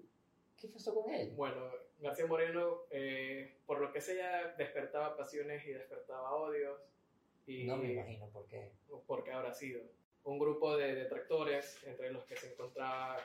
qué 0.58 0.68
pasó 0.68 0.94
con 0.94 1.14
él? 1.14 1.32
Bueno, 1.36 1.72
García 2.00 2.26
Moreno, 2.26 2.82
eh, 2.90 3.58
por 3.66 3.80
lo 3.80 3.92
que 3.92 4.02
sea, 4.02 4.54
despertaba 4.58 5.16
pasiones 5.16 5.66
y 5.66 5.72
despertaba 5.72 6.36
odios. 6.36 6.80
Y 7.48 7.66
no 7.66 7.78
me 7.78 7.94
imagino 7.94 8.28
por 8.30 8.48
qué. 8.48 8.72
Porque 9.08 9.32
habrá 9.32 9.54
sido. 9.54 9.82
Un 10.24 10.40
grupo 10.40 10.76
de 10.76 10.96
detractores, 10.96 11.84
entre 11.86 12.12
los 12.12 12.26
que 12.26 12.36
se 12.36 12.52
encontraba 12.52 13.18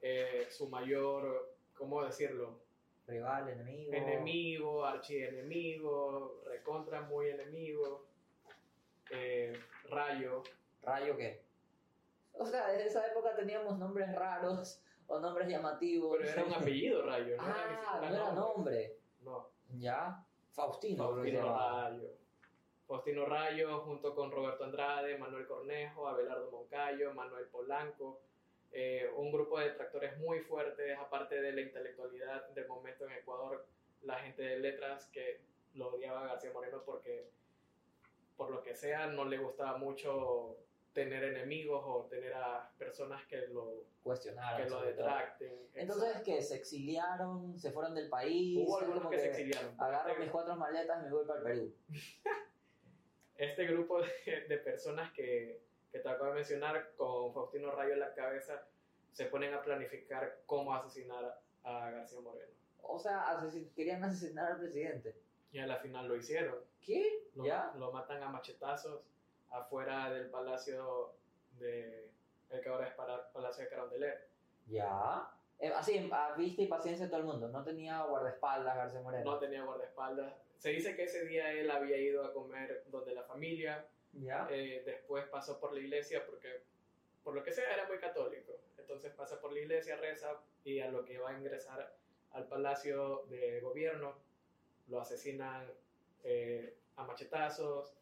eh, 0.00 0.46
su 0.50 0.68
mayor, 0.68 1.54
¿cómo 1.74 2.02
decirlo? 2.04 2.60
Rival, 3.06 3.50
enemigo. 3.50 3.92
Enemigo, 3.92 4.84
archienemigo, 4.84 6.42
recontra 6.46 7.02
muy 7.02 7.28
enemigo. 7.28 8.06
Eh, 9.10 9.52
Rayo. 9.88 10.42
¿Rayo 10.82 11.16
qué? 11.16 11.42
O 12.32 12.46
sea, 12.46 12.68
desde 12.68 12.86
esa 12.86 13.06
época 13.06 13.34
teníamos 13.34 13.78
nombres 13.78 14.14
raros 14.14 14.80
o 15.06 15.18
nombres 15.18 15.48
llamativos. 15.48 16.18
Pero 16.18 16.30
era 16.30 16.44
un 16.44 16.54
apellido 16.54 17.02
Rayo, 17.02 17.36
¿no? 17.36 17.42
ah, 17.42 17.98
era 17.98 18.10
no 18.10 18.16
era 18.16 18.32
nombre. 18.32 18.96
No. 19.22 19.48
¿Ya? 19.78 20.24
Faustino. 20.52 21.04
Faustino 21.04 21.42
Rayo. 21.42 22.08
Faustino 22.86 23.26
Rayo, 23.26 23.80
junto 23.80 24.14
con 24.14 24.30
Roberto 24.30 24.64
Andrade, 24.64 25.18
Manuel 25.18 25.46
Cornejo, 25.46 26.06
Abelardo 26.06 26.50
Moncayo, 26.50 27.12
Manuel 27.14 27.46
Polanco. 27.46 28.20
Eh, 28.72 29.10
un 29.16 29.32
grupo 29.32 29.58
de 29.58 29.70
detractores 29.70 30.18
muy 30.18 30.40
fuertes, 30.40 30.96
aparte 30.98 31.40
de 31.40 31.52
la 31.52 31.62
intelectualidad 31.62 32.48
del 32.50 32.68
momento 32.68 33.06
en 33.06 33.12
Ecuador, 33.12 33.66
la 34.02 34.16
gente 34.16 34.42
de 34.42 34.58
letras 34.58 35.08
que 35.08 35.40
lo 35.74 35.94
odiaba 35.94 36.22
a 36.22 36.26
García 36.26 36.52
Moreno 36.52 36.82
porque 36.84 37.28
por 38.36 38.50
lo 38.50 38.62
que 38.62 38.74
sea, 38.74 39.06
no 39.06 39.24
le 39.24 39.38
gustaba 39.38 39.78
mucho 39.78 40.58
tener 40.92 41.24
enemigos 41.24 41.82
o 41.84 42.06
tener 42.06 42.32
a 42.32 42.70
personas 42.78 43.24
que 43.26 43.48
lo 43.48 43.84
cuestionaran, 44.02 44.64
que 44.64 44.70
lo 44.70 44.82
detracten. 44.82 45.68
Entonces, 45.74 46.22
que 46.22 46.40
se 46.42 46.56
exiliaron, 46.56 47.58
se 47.58 47.70
fueron 47.70 47.94
del 47.94 48.08
país. 48.08 48.66
Hubo 48.66 48.78
algunos 48.78 49.10
que, 49.10 49.16
que, 49.16 49.22
se 49.22 49.28
exiliaron. 49.28 49.74
Agarro 49.78 50.10
este... 50.10 50.22
mis 50.22 50.30
cuatro 50.30 50.56
maletas 50.56 51.02
y 51.02 51.04
me 51.04 51.10
voy 51.10 51.26
para 51.26 51.38
el 51.40 51.44
Perú. 51.44 51.74
este 53.36 53.66
grupo 53.66 54.00
de, 54.00 54.46
de, 54.48 54.56
personas 54.56 55.12
que, 55.12 55.60
que 55.92 55.98
te 55.98 56.08
acabo 56.08 56.30
de 56.30 56.36
mencionar, 56.36 56.92
con 56.96 57.34
Faustino 57.34 57.72
Rayo 57.72 57.92
en 57.92 58.00
la 58.00 58.14
cabeza, 58.14 58.66
se 59.12 59.26
ponen 59.26 59.52
a 59.52 59.62
planificar 59.62 60.40
cómo 60.46 60.74
asesinar 60.74 61.40
a 61.64 61.90
García 61.90 62.20
Moreno. 62.20 62.52
O 62.80 62.98
sea, 62.98 63.22
asesin 63.28 63.70
querían 63.74 64.02
asesinar 64.04 64.52
al 64.52 64.58
presidente. 64.58 65.14
Y 65.56 65.58
a 65.58 65.66
la 65.66 65.78
final 65.78 66.06
lo 66.06 66.16
hicieron. 66.16 66.54
¿Qué? 66.82 67.30
Lo, 67.34 67.46
¿Ya? 67.46 67.72
lo 67.78 67.90
matan 67.90 68.22
a 68.22 68.28
machetazos 68.28 69.00
afuera 69.48 70.10
del 70.10 70.28
palacio 70.28 71.14
de 71.58 72.10
el 72.50 72.60
que 72.60 72.68
ahora 72.68 72.88
es 72.88 72.92
para 72.92 73.32
Palacio 73.32 73.64
de 73.64 73.70
Carondelet. 73.70 74.28
Ya. 74.66 75.30
Eh, 75.58 75.72
así, 75.74 76.10
a 76.12 76.34
vista 76.34 76.60
y 76.60 76.66
paciencia 76.66 77.06
de 77.06 77.10
todo 77.10 77.20
el 77.22 77.26
mundo. 77.26 77.48
No 77.48 77.64
tenía 77.64 78.02
guardaespaldas 78.02 78.76
García 78.76 79.00
Moreno. 79.00 79.32
No 79.32 79.38
tenía 79.38 79.64
guardaespaldas. 79.64 80.34
Se 80.58 80.68
dice 80.68 80.94
que 80.94 81.04
ese 81.04 81.24
día 81.24 81.50
él 81.52 81.70
había 81.70 81.96
ido 81.96 82.22
a 82.22 82.34
comer 82.34 82.84
donde 82.88 83.14
la 83.14 83.22
familia. 83.22 83.86
Ya. 84.12 84.46
Eh, 84.50 84.82
después 84.84 85.26
pasó 85.28 85.58
por 85.58 85.72
la 85.72 85.80
iglesia 85.80 86.26
porque, 86.26 86.64
por 87.24 87.34
lo 87.34 87.42
que 87.42 87.52
sea, 87.52 87.72
era 87.72 87.88
muy 87.88 87.98
católico. 87.98 88.52
Entonces 88.76 89.10
pasa 89.14 89.40
por 89.40 89.54
la 89.54 89.60
iglesia, 89.60 89.96
reza 89.96 90.38
y 90.64 90.80
a 90.80 90.90
lo 90.90 91.02
que 91.06 91.16
va 91.16 91.30
a 91.30 91.38
ingresar 91.38 91.96
al 92.32 92.46
palacio 92.46 93.24
de 93.30 93.60
gobierno 93.60 94.26
lo 94.88 95.00
asesinan 95.00 95.66
eh, 96.24 96.76
a 96.96 97.04
machetazos, 97.04 97.92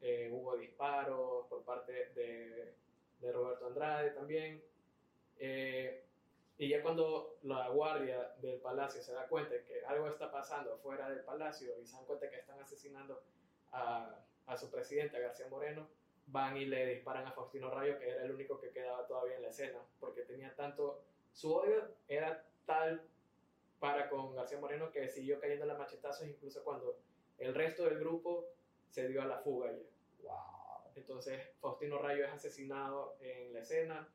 eh, 0.00 0.30
hubo 0.32 0.56
disparos 0.56 1.46
por 1.46 1.62
parte 1.64 2.10
de, 2.14 2.74
de 3.20 3.32
Roberto 3.32 3.66
Andrade 3.66 4.10
también. 4.10 4.62
Eh, 5.38 6.02
y 6.58 6.68
ya 6.68 6.82
cuando 6.82 7.38
la 7.42 7.68
guardia 7.68 8.34
del 8.40 8.58
palacio 8.60 9.02
se 9.02 9.12
da 9.12 9.26
cuenta 9.28 9.54
que 9.64 9.84
algo 9.84 10.08
está 10.08 10.30
pasando 10.30 10.78
fuera 10.78 11.10
del 11.10 11.20
palacio 11.20 11.78
y 11.82 11.86
se 11.86 11.96
dan 11.96 12.06
cuenta 12.06 12.30
que 12.30 12.36
están 12.36 12.58
asesinando 12.60 13.22
a, 13.72 14.18
a 14.46 14.56
su 14.56 14.70
presidente, 14.70 15.16
a 15.18 15.20
García 15.20 15.48
Moreno, 15.48 15.86
van 16.28 16.56
y 16.56 16.64
le 16.64 16.86
disparan 16.86 17.26
a 17.26 17.32
Faustino 17.32 17.70
Rayo, 17.70 17.98
que 17.98 18.08
era 18.08 18.24
el 18.24 18.32
único 18.32 18.58
que 18.58 18.70
quedaba 18.70 19.06
todavía 19.06 19.36
en 19.36 19.42
la 19.42 19.48
escena, 19.48 19.78
porque 20.00 20.22
tenía 20.22 20.54
tanto, 20.54 21.02
su 21.32 21.54
odio 21.54 21.88
era 22.08 22.44
tal 22.64 23.02
para 23.78 24.08
con 24.08 24.34
García 24.34 24.58
Moreno 24.58 24.90
que 24.90 25.08
siguió 25.08 25.40
cayendo 25.40 25.66
las 25.66 25.78
machetazos 25.78 26.26
incluso 26.26 26.64
cuando 26.64 26.98
el 27.38 27.54
resto 27.54 27.84
del 27.84 27.98
grupo 27.98 28.46
se 28.88 29.08
dio 29.08 29.22
a 29.22 29.26
la 29.26 29.38
fuga 29.38 29.72
ya. 29.72 29.82
Wow. 30.22 30.92
Entonces 30.94 31.50
Faustino 31.60 31.98
Rayo 31.98 32.24
es 32.24 32.32
asesinado 32.32 33.16
en 33.20 33.52
la 33.52 33.60
escena. 33.60 34.08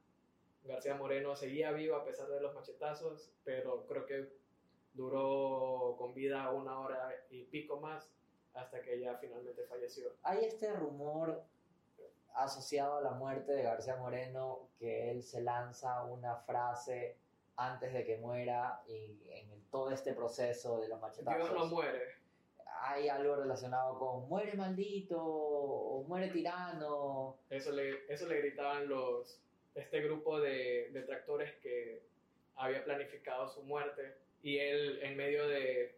García 0.64 0.96
Moreno 0.96 1.36
seguía 1.36 1.72
vivo 1.72 1.96
a 1.96 2.04
pesar 2.04 2.28
de 2.28 2.40
los 2.40 2.54
machetazos, 2.54 3.32
pero 3.44 3.86
creo 3.88 4.06
que 4.06 4.30
duró 4.94 5.96
con 5.98 6.14
vida 6.14 6.50
una 6.52 6.80
hora 6.80 7.10
y 7.30 7.44
pico 7.44 7.80
más 7.80 8.12
hasta 8.54 8.82
que 8.82 9.00
ya 9.00 9.16
finalmente 9.16 9.64
falleció. 9.64 10.16
Hay 10.24 10.44
este 10.46 10.72
rumor, 10.74 11.44
asociado 12.34 12.98
a 12.98 13.02
la 13.02 13.12
muerte 13.12 13.54
de 13.54 13.64
García 13.64 13.96
Moreno 13.98 14.70
que 14.78 15.12
él 15.12 15.24
se 15.24 15.42
lanza 15.42 16.04
una 16.04 16.38
frase 16.38 17.18
antes 17.62 17.94
de 17.94 18.04
que 18.04 18.18
muera 18.18 18.82
y 18.88 19.20
en 19.30 19.70
todo 19.70 19.92
este 19.92 20.14
proceso 20.14 20.80
de 20.80 20.88
los 20.88 21.00
machetazos. 21.00 21.50
Dios 21.50 21.54
no 21.54 21.66
muere. 21.68 22.16
Hay 22.84 23.08
algo 23.08 23.36
relacionado 23.36 24.00
con 24.00 24.28
muere 24.28 24.54
maldito 24.54 25.24
o 25.24 26.04
muere 26.08 26.30
tirano. 26.30 27.38
Eso 27.50 27.72
le, 27.72 28.12
eso 28.12 28.28
le 28.28 28.40
gritaban 28.40 28.90
los, 28.90 29.40
este 29.76 30.02
grupo 30.02 30.40
de 30.40 30.90
detractores 30.92 31.54
que 31.62 32.02
había 32.56 32.84
planificado 32.84 33.48
su 33.48 33.62
muerte 33.64 34.18
y 34.42 34.58
él 34.58 35.00
en 35.04 35.16
medio 35.16 35.48
de, 35.48 35.96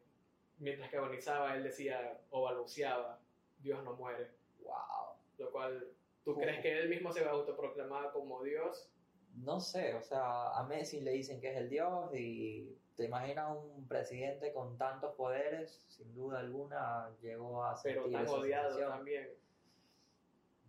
mientras 0.60 0.90
que 0.90 0.98
agonizaba, 0.98 1.56
él 1.56 1.64
decía 1.64 2.20
o 2.30 2.44
balbuceaba, 2.44 3.20
Dios 3.60 3.82
no 3.84 3.94
muere. 3.94 4.28
Wow. 4.64 5.16
Lo 5.38 5.52
cual, 5.52 5.88
¿tú 6.26 6.36
crees 6.36 6.62
que 6.62 6.78
él 6.80 6.90
mismo 6.90 7.14
se 7.14 7.24
autoproclamaba 7.24 8.12
como 8.12 8.44
Dios? 8.44 8.90
No 9.36 9.60
sé, 9.60 9.96
o 9.96 10.02
sea, 10.02 10.52
a 10.52 10.64
Messi 10.64 11.02
le 11.02 11.12
dicen 11.12 11.42
que 11.42 11.52
es 11.52 11.58
el 11.58 11.70
Dios 11.70 12.14
y 12.14 12.78
te 12.96 13.06
imaginas 13.06 13.58
un 13.58 13.88
presidente 13.88 14.54
con 14.54 14.78
tantos 14.78 15.16
poderes, 15.16 15.86
sin 15.90 16.14
duda 16.14 16.40
alguna 16.40 17.10
llegó 17.22 17.66
a 17.66 17.76
ser. 17.76 17.96
Pero 17.96 18.12
tan 18.12 18.28
odiado 18.28 18.78
también. 18.78 19.30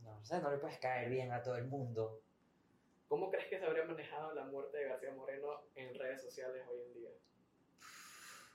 No 0.03 0.25
sé, 0.25 0.41
no 0.41 0.51
le 0.51 0.59
puedes 0.59 0.79
caer 0.79 1.11
bien 1.11 1.33
a 1.33 1.43
todo 1.43 1.57
el 1.57 1.67
mundo. 1.67 2.21
¿Cómo 3.09 3.31
crees 3.31 3.47
que 3.49 3.59
se 3.59 3.67
habría 3.67 3.85
manejado 3.85 4.35
la 4.35 4.45
muerte 4.45 4.79
de 4.79 4.89
García 4.89 5.13
Moreno 5.13 5.63
en 5.75 5.95
redes 5.95 6.23
sociales 6.23 6.67
hoy 6.71 6.81
en 6.81 6.95
día? 6.95 7.11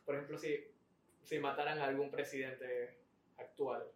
Por 0.06 0.16
ejemplo, 0.16 0.38
si, 0.38 0.58
si 1.24 1.39
mataran 1.39 1.80
a 1.80 1.86
algún 1.86 2.10
presidente 2.10 3.00
actual. 3.38 3.88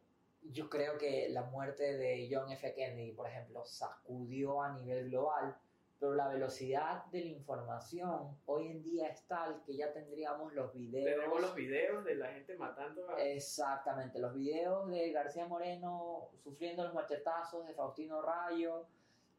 Yo 0.43 0.69
creo 0.69 0.97
que 0.97 1.29
la 1.29 1.43
muerte 1.43 1.97
de 1.97 2.29
John 2.31 2.51
F. 2.51 2.73
Kennedy, 2.75 3.13
por 3.13 3.27
ejemplo, 3.27 3.65
sacudió 3.65 4.61
a 4.61 4.73
nivel 4.73 5.09
global, 5.09 5.57
pero 6.03 6.15
la 6.15 6.27
velocidad 6.27 7.05
de 7.13 7.21
la 7.21 7.29
información 7.29 8.37
hoy 8.45 8.67
en 8.67 8.83
día 8.83 9.07
es 9.07 9.25
tal 9.25 9.63
que 9.65 9.77
ya 9.77 9.93
tendríamos 9.93 10.53
los 10.53 10.73
videos. 10.73 11.05
Tenemos 11.05 11.39
los 11.39 11.55
videos 11.55 12.03
de 12.03 12.15
la 12.15 12.27
gente 12.27 12.57
matando 12.57 13.09
a... 13.09 13.23
Exactamente, 13.23 14.19
los 14.19 14.33
videos 14.33 14.91
de 14.91 15.13
García 15.13 15.47
Moreno 15.47 16.27
sufriendo 16.43 16.83
los 16.83 16.93
machetazos, 16.93 17.65
de 17.65 17.73
Faustino 17.73 18.21
Rayo, 18.21 18.85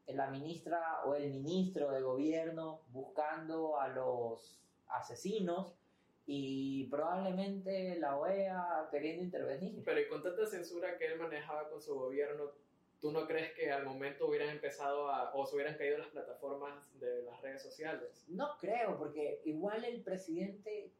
la 0.07 0.31
ministra 0.31 1.03
o 1.05 1.13
el 1.13 1.29
ministro 1.29 1.91
de 1.91 2.01
gobierno 2.01 2.81
buscando 2.87 3.79
a 3.79 3.89
los 3.89 4.59
asesinos 4.87 5.77
y 6.25 6.85
probablemente 6.85 7.99
la 7.99 8.17
OEA 8.17 8.87
queriendo 8.89 9.23
intervenir. 9.23 9.83
Pero 9.85 9.99
y 9.99 10.07
con 10.07 10.23
tanta 10.23 10.47
censura 10.47 10.97
que 10.97 11.05
él 11.05 11.19
manejaba 11.19 11.69
con 11.69 11.79
su 11.79 11.93
gobierno, 11.93 12.53
¿tú 13.05 13.11
no 13.11 13.27
crees 13.27 13.53
que 13.53 13.71
al 13.71 13.85
momento 13.85 14.25
hubieran 14.25 14.49
empezado 14.49 15.11
a, 15.11 15.31
o 15.35 15.45
se 15.45 15.53
hubieran 15.53 15.77
caído 15.77 15.99
las 15.99 16.07
plataformas 16.07 16.73
de 16.99 17.21
las 17.21 17.39
redes 17.39 17.61
sociales? 17.61 18.25
No 18.27 18.57
creo, 18.57 18.97
porque 18.97 19.43
igual 19.45 19.85
el 19.85 20.01
presidente 20.01 20.91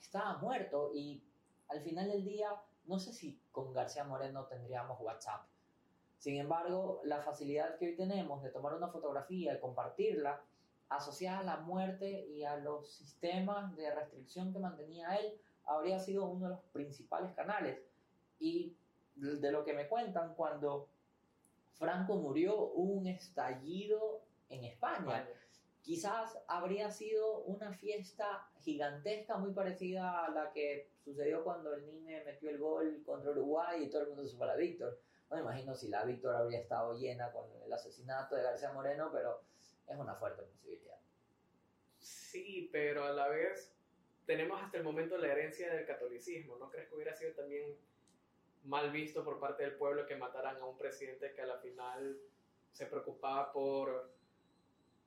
estaba 0.00 0.38
muerto 0.38 0.90
y 0.94 1.22
al 1.68 1.82
final 1.82 2.08
del 2.08 2.24
día, 2.24 2.48
no 2.86 2.98
sé 2.98 3.12
si 3.12 3.38
con 3.52 3.74
García 3.74 4.04
Moreno 4.04 4.46
tendríamos 4.46 4.98
WhatsApp 5.02 5.42
sin 6.16 6.38
embargo, 6.38 7.02
la 7.04 7.20
facilidad 7.20 7.76
que 7.76 7.88
hoy 7.88 7.96
tenemos 7.96 8.42
de 8.42 8.48
tomar 8.48 8.74
una 8.74 8.88
fotografía 8.88 9.54
y 9.54 9.60
compartirla, 9.60 10.42
asociada 10.88 11.40
a 11.40 11.42
la 11.42 11.56
muerte 11.58 12.26
y 12.26 12.42
a 12.42 12.56
los 12.56 12.90
sistemas 12.90 13.76
de 13.76 13.94
restricción 13.94 14.50
que 14.50 14.58
mantenía 14.58 15.14
él, 15.16 15.38
habría 15.66 15.98
sido 15.98 16.24
uno 16.24 16.46
de 16.46 16.54
los 16.54 16.64
principales 16.72 17.32
canales. 17.34 17.78
Y 18.38 18.76
de 19.14 19.52
lo 19.52 19.64
que 19.64 19.74
me 19.74 19.88
cuentan, 19.88 20.34
cuando 20.34 20.88
Franco 21.74 22.16
murió, 22.16 22.56
hubo 22.56 22.92
un 22.92 23.06
estallido 23.06 24.22
en 24.48 24.64
España. 24.64 25.28
Quizás 25.82 26.38
habría 26.46 26.90
sido 26.90 27.38
una 27.44 27.72
fiesta 27.72 28.50
gigantesca, 28.60 29.38
muy 29.38 29.52
parecida 29.52 30.26
a 30.26 30.30
la 30.30 30.52
que 30.52 30.90
sucedió 31.02 31.42
cuando 31.42 31.74
el 31.74 31.86
Nine 31.86 32.22
metió 32.24 32.50
el 32.50 32.58
gol 32.58 33.02
contra 33.04 33.30
Uruguay 33.30 33.84
y 33.84 33.90
todo 33.90 34.02
el 34.02 34.08
mundo 34.08 34.26
se 34.26 34.36
fue 34.36 34.50
a 34.50 34.56
Víctor. 34.56 35.00
No 35.30 35.36
me 35.36 35.42
imagino 35.42 35.74
si 35.74 35.88
la 35.88 36.04
Víctor 36.04 36.36
habría 36.36 36.60
estado 36.60 36.94
llena 36.98 37.32
con 37.32 37.46
el 37.64 37.72
asesinato 37.72 38.34
de 38.34 38.42
García 38.42 38.72
Moreno, 38.72 39.10
pero 39.12 39.40
es 39.88 39.96
una 39.96 40.14
fuerte 40.14 40.42
posibilidad. 40.42 40.98
Sí, 41.98 42.68
pero 42.72 43.04
a 43.04 43.12
la 43.12 43.28
vez 43.28 43.74
tenemos 44.26 44.62
hasta 44.62 44.76
el 44.76 44.84
momento 44.84 45.18
la 45.18 45.32
herencia 45.32 45.72
del 45.72 45.86
catolicismo. 45.86 46.56
¿No 46.56 46.70
crees 46.70 46.88
que 46.88 46.94
hubiera 46.94 47.14
sido 47.14 47.32
también 47.32 47.76
mal 48.64 48.90
visto 48.90 49.24
por 49.24 49.38
parte 49.38 49.62
del 49.64 49.74
pueblo 49.74 50.06
que 50.06 50.16
mataran 50.16 50.56
a 50.56 50.64
un 50.64 50.76
presidente 50.76 51.32
que 51.32 51.42
a 51.42 51.46
la 51.46 51.58
final 51.58 52.18
se 52.72 52.86
preocupaba 52.86 53.52
por 53.52 54.12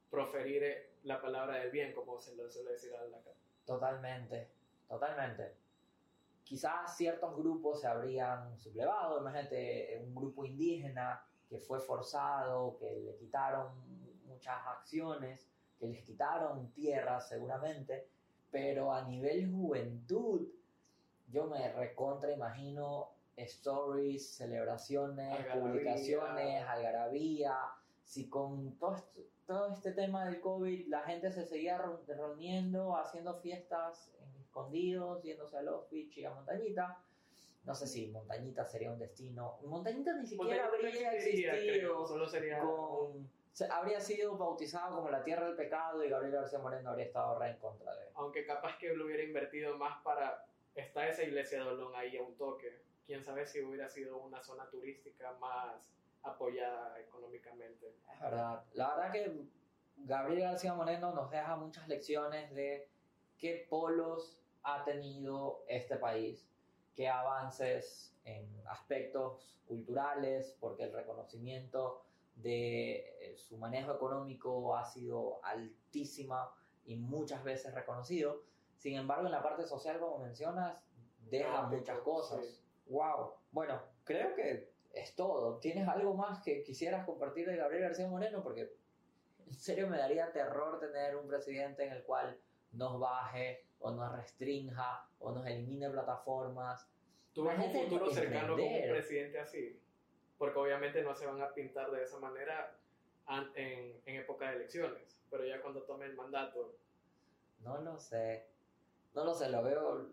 proferir 0.09 0.91
la 1.03 1.21
palabra 1.21 1.57
del 1.57 1.71
bien, 1.71 1.93
como 1.93 2.19
se 2.19 2.35
lo 2.35 2.49
suele 2.49 2.73
decir 2.73 2.95
a 2.95 3.05
la 3.05 3.17
Totalmente, 3.65 4.49
totalmente. 4.87 5.55
Quizás 6.43 6.95
ciertos 6.97 7.35
grupos 7.35 7.81
se 7.81 7.87
habrían 7.87 8.57
sublevado, 8.59 9.19
imagínate 9.21 10.01
un 10.05 10.13
grupo 10.13 10.45
indígena 10.45 11.25
que 11.49 11.57
fue 11.57 11.79
forzado, 11.79 12.77
que 12.77 12.99
le 12.99 13.15
quitaron 13.15 13.71
muchas 14.25 14.57
acciones, 14.67 15.47
que 15.79 15.87
les 15.87 16.03
quitaron 16.03 16.71
tierras 16.73 17.29
seguramente, 17.29 18.07
pero 18.51 18.93
a 18.93 19.03
nivel 19.03 19.49
juventud, 19.51 20.47
yo 21.27 21.47
me 21.47 21.71
recontra 21.73 22.31
imagino 22.31 23.13
stories, 23.37 24.35
celebraciones, 24.35 25.45
publicaciones, 25.53 26.63
algarabía, 26.67 27.57
si 28.03 28.29
con 28.29 28.77
todo, 28.77 28.97
todo 29.45 29.73
este 29.73 29.91
tema 29.91 30.25
del 30.25 30.39
COVID 30.39 30.87
la 30.87 31.01
gente 31.01 31.31
se 31.31 31.45
seguía 31.45 31.77
reuniendo, 32.07 32.95
haciendo 32.95 33.39
fiestas 33.39 34.11
escondidos, 34.39 35.23
yéndose 35.23 35.57
a 35.57 35.61
Los 35.63 35.89
Beach 35.89 36.17
y 36.17 36.25
a 36.25 36.31
Montañita. 36.31 36.99
No 37.65 37.73
sé 37.73 37.87
si 37.87 38.07
Montañita 38.07 38.65
sería 38.65 38.91
un 38.91 38.99
destino. 38.99 39.57
Montañita 39.63 40.13
ni 40.13 40.27
siquiera 40.27 40.67
habría 40.67 41.13
existido. 41.13 42.05
Solo 42.05 42.27
sería. 42.27 42.59
Con, 42.59 43.29
habría 43.69 43.99
sido 43.99 44.37
bautizado 44.37 44.97
como 44.97 45.09
la 45.09 45.23
tierra 45.23 45.47
del 45.47 45.55
pecado 45.55 46.03
y 46.03 46.09
Gabriel 46.09 46.33
García 46.33 46.59
Moreno 46.59 46.89
habría 46.89 47.05
estado 47.05 47.39
re 47.39 47.51
en 47.51 47.57
contra 47.57 47.95
de 47.95 48.03
él. 48.03 48.09
Aunque 48.15 48.45
capaz 48.45 48.77
que 48.77 48.93
lo 48.93 49.05
hubiera 49.05 49.23
invertido 49.23 49.77
más 49.77 50.01
para. 50.03 50.45
Está 50.75 51.07
esa 51.07 51.23
iglesia 51.23 51.59
de 51.59 51.69
Olón 51.69 51.93
ahí 51.95 52.17
a 52.17 52.23
un 52.23 52.35
toque. 52.35 52.81
Quién 53.05 53.23
sabe 53.23 53.45
si 53.45 53.61
hubiera 53.61 53.89
sido 53.89 54.17
una 54.17 54.41
zona 54.41 54.69
turística 54.69 55.33
más 55.39 55.75
apoyada 56.23 56.99
económicamente. 56.99 57.95
Es 58.13 58.21
verdad. 58.21 58.63
La 58.73 58.95
verdad 58.95 59.11
que 59.11 59.45
Gabriel 59.97 60.41
García 60.41 60.73
Moreno 60.73 61.13
nos 61.13 61.29
deja 61.29 61.55
muchas 61.55 61.87
lecciones 61.87 62.53
de 62.53 62.89
qué 63.37 63.67
polos 63.69 64.41
ha 64.63 64.83
tenido 64.85 65.63
este 65.67 65.97
país, 65.97 66.49
qué 66.95 67.09
avances 67.09 68.15
en 68.23 68.47
aspectos 68.67 69.59
culturales, 69.67 70.55
porque 70.59 70.83
el 70.83 70.93
reconocimiento 70.93 72.03
de 72.35 72.95
eh, 73.19 73.37
su 73.37 73.57
manejo 73.57 73.93
económico 73.93 74.75
ha 74.75 74.85
sido 74.85 75.43
altísima 75.43 76.51
y 76.85 76.95
muchas 76.95 77.43
veces 77.43 77.73
reconocido. 77.73 78.41
Sin 78.77 78.95
embargo, 78.95 79.25
en 79.25 79.31
la 79.31 79.43
parte 79.43 79.65
social, 79.65 79.99
como 79.99 80.19
mencionas, 80.19 80.77
deja 81.29 81.63
muchas 81.63 81.99
cosas. 81.99 82.62
Wow. 82.87 83.33
Bueno, 83.51 83.81
creo 84.03 84.35
que 84.35 84.73
es 84.93 85.15
todo. 85.15 85.57
¿Tienes 85.59 85.87
algo 85.87 86.13
más 86.13 86.41
que 86.41 86.63
quisieras 86.63 87.05
compartir 87.05 87.47
de 87.47 87.57
Gabriel 87.57 87.83
García 87.83 88.07
Moreno? 88.07 88.43
Porque 88.43 88.73
en 89.47 89.53
serio 89.53 89.87
me 89.87 89.97
daría 89.97 90.31
terror 90.31 90.79
tener 90.79 91.15
un 91.15 91.27
presidente 91.27 91.85
en 91.85 91.93
el 91.93 92.03
cual 92.03 92.39
nos 92.71 92.99
baje 92.99 93.65
o 93.79 93.91
nos 93.91 94.15
restrinja 94.15 95.07
o 95.19 95.31
nos 95.31 95.45
elimine 95.45 95.89
plataformas. 95.89 96.87
¿Tú 97.33 97.43
ves 97.43 97.57
un 97.59 97.71
futuro 97.71 98.11
cercano 98.11 98.55
con 98.55 98.63
un 98.63 98.81
presidente 98.89 99.39
así? 99.39 99.79
Porque 100.37 100.59
obviamente 100.59 101.01
no 101.03 101.15
se 101.15 101.25
van 101.25 101.41
a 101.41 101.53
pintar 101.53 101.91
de 101.91 102.03
esa 102.03 102.19
manera 102.19 102.75
en, 103.55 104.01
en 104.05 104.15
época 104.15 104.49
de 104.49 104.57
elecciones, 104.57 105.21
pero 105.29 105.45
ya 105.45 105.61
cuando 105.61 105.83
tome 105.83 106.05
el 106.05 106.15
mandato. 106.15 106.75
No 107.59 107.81
lo 107.81 107.97
sé, 107.97 108.45
no 109.13 109.23
lo 109.23 109.33
sé, 109.33 109.49
lo 109.49 109.63
veo, 109.63 110.09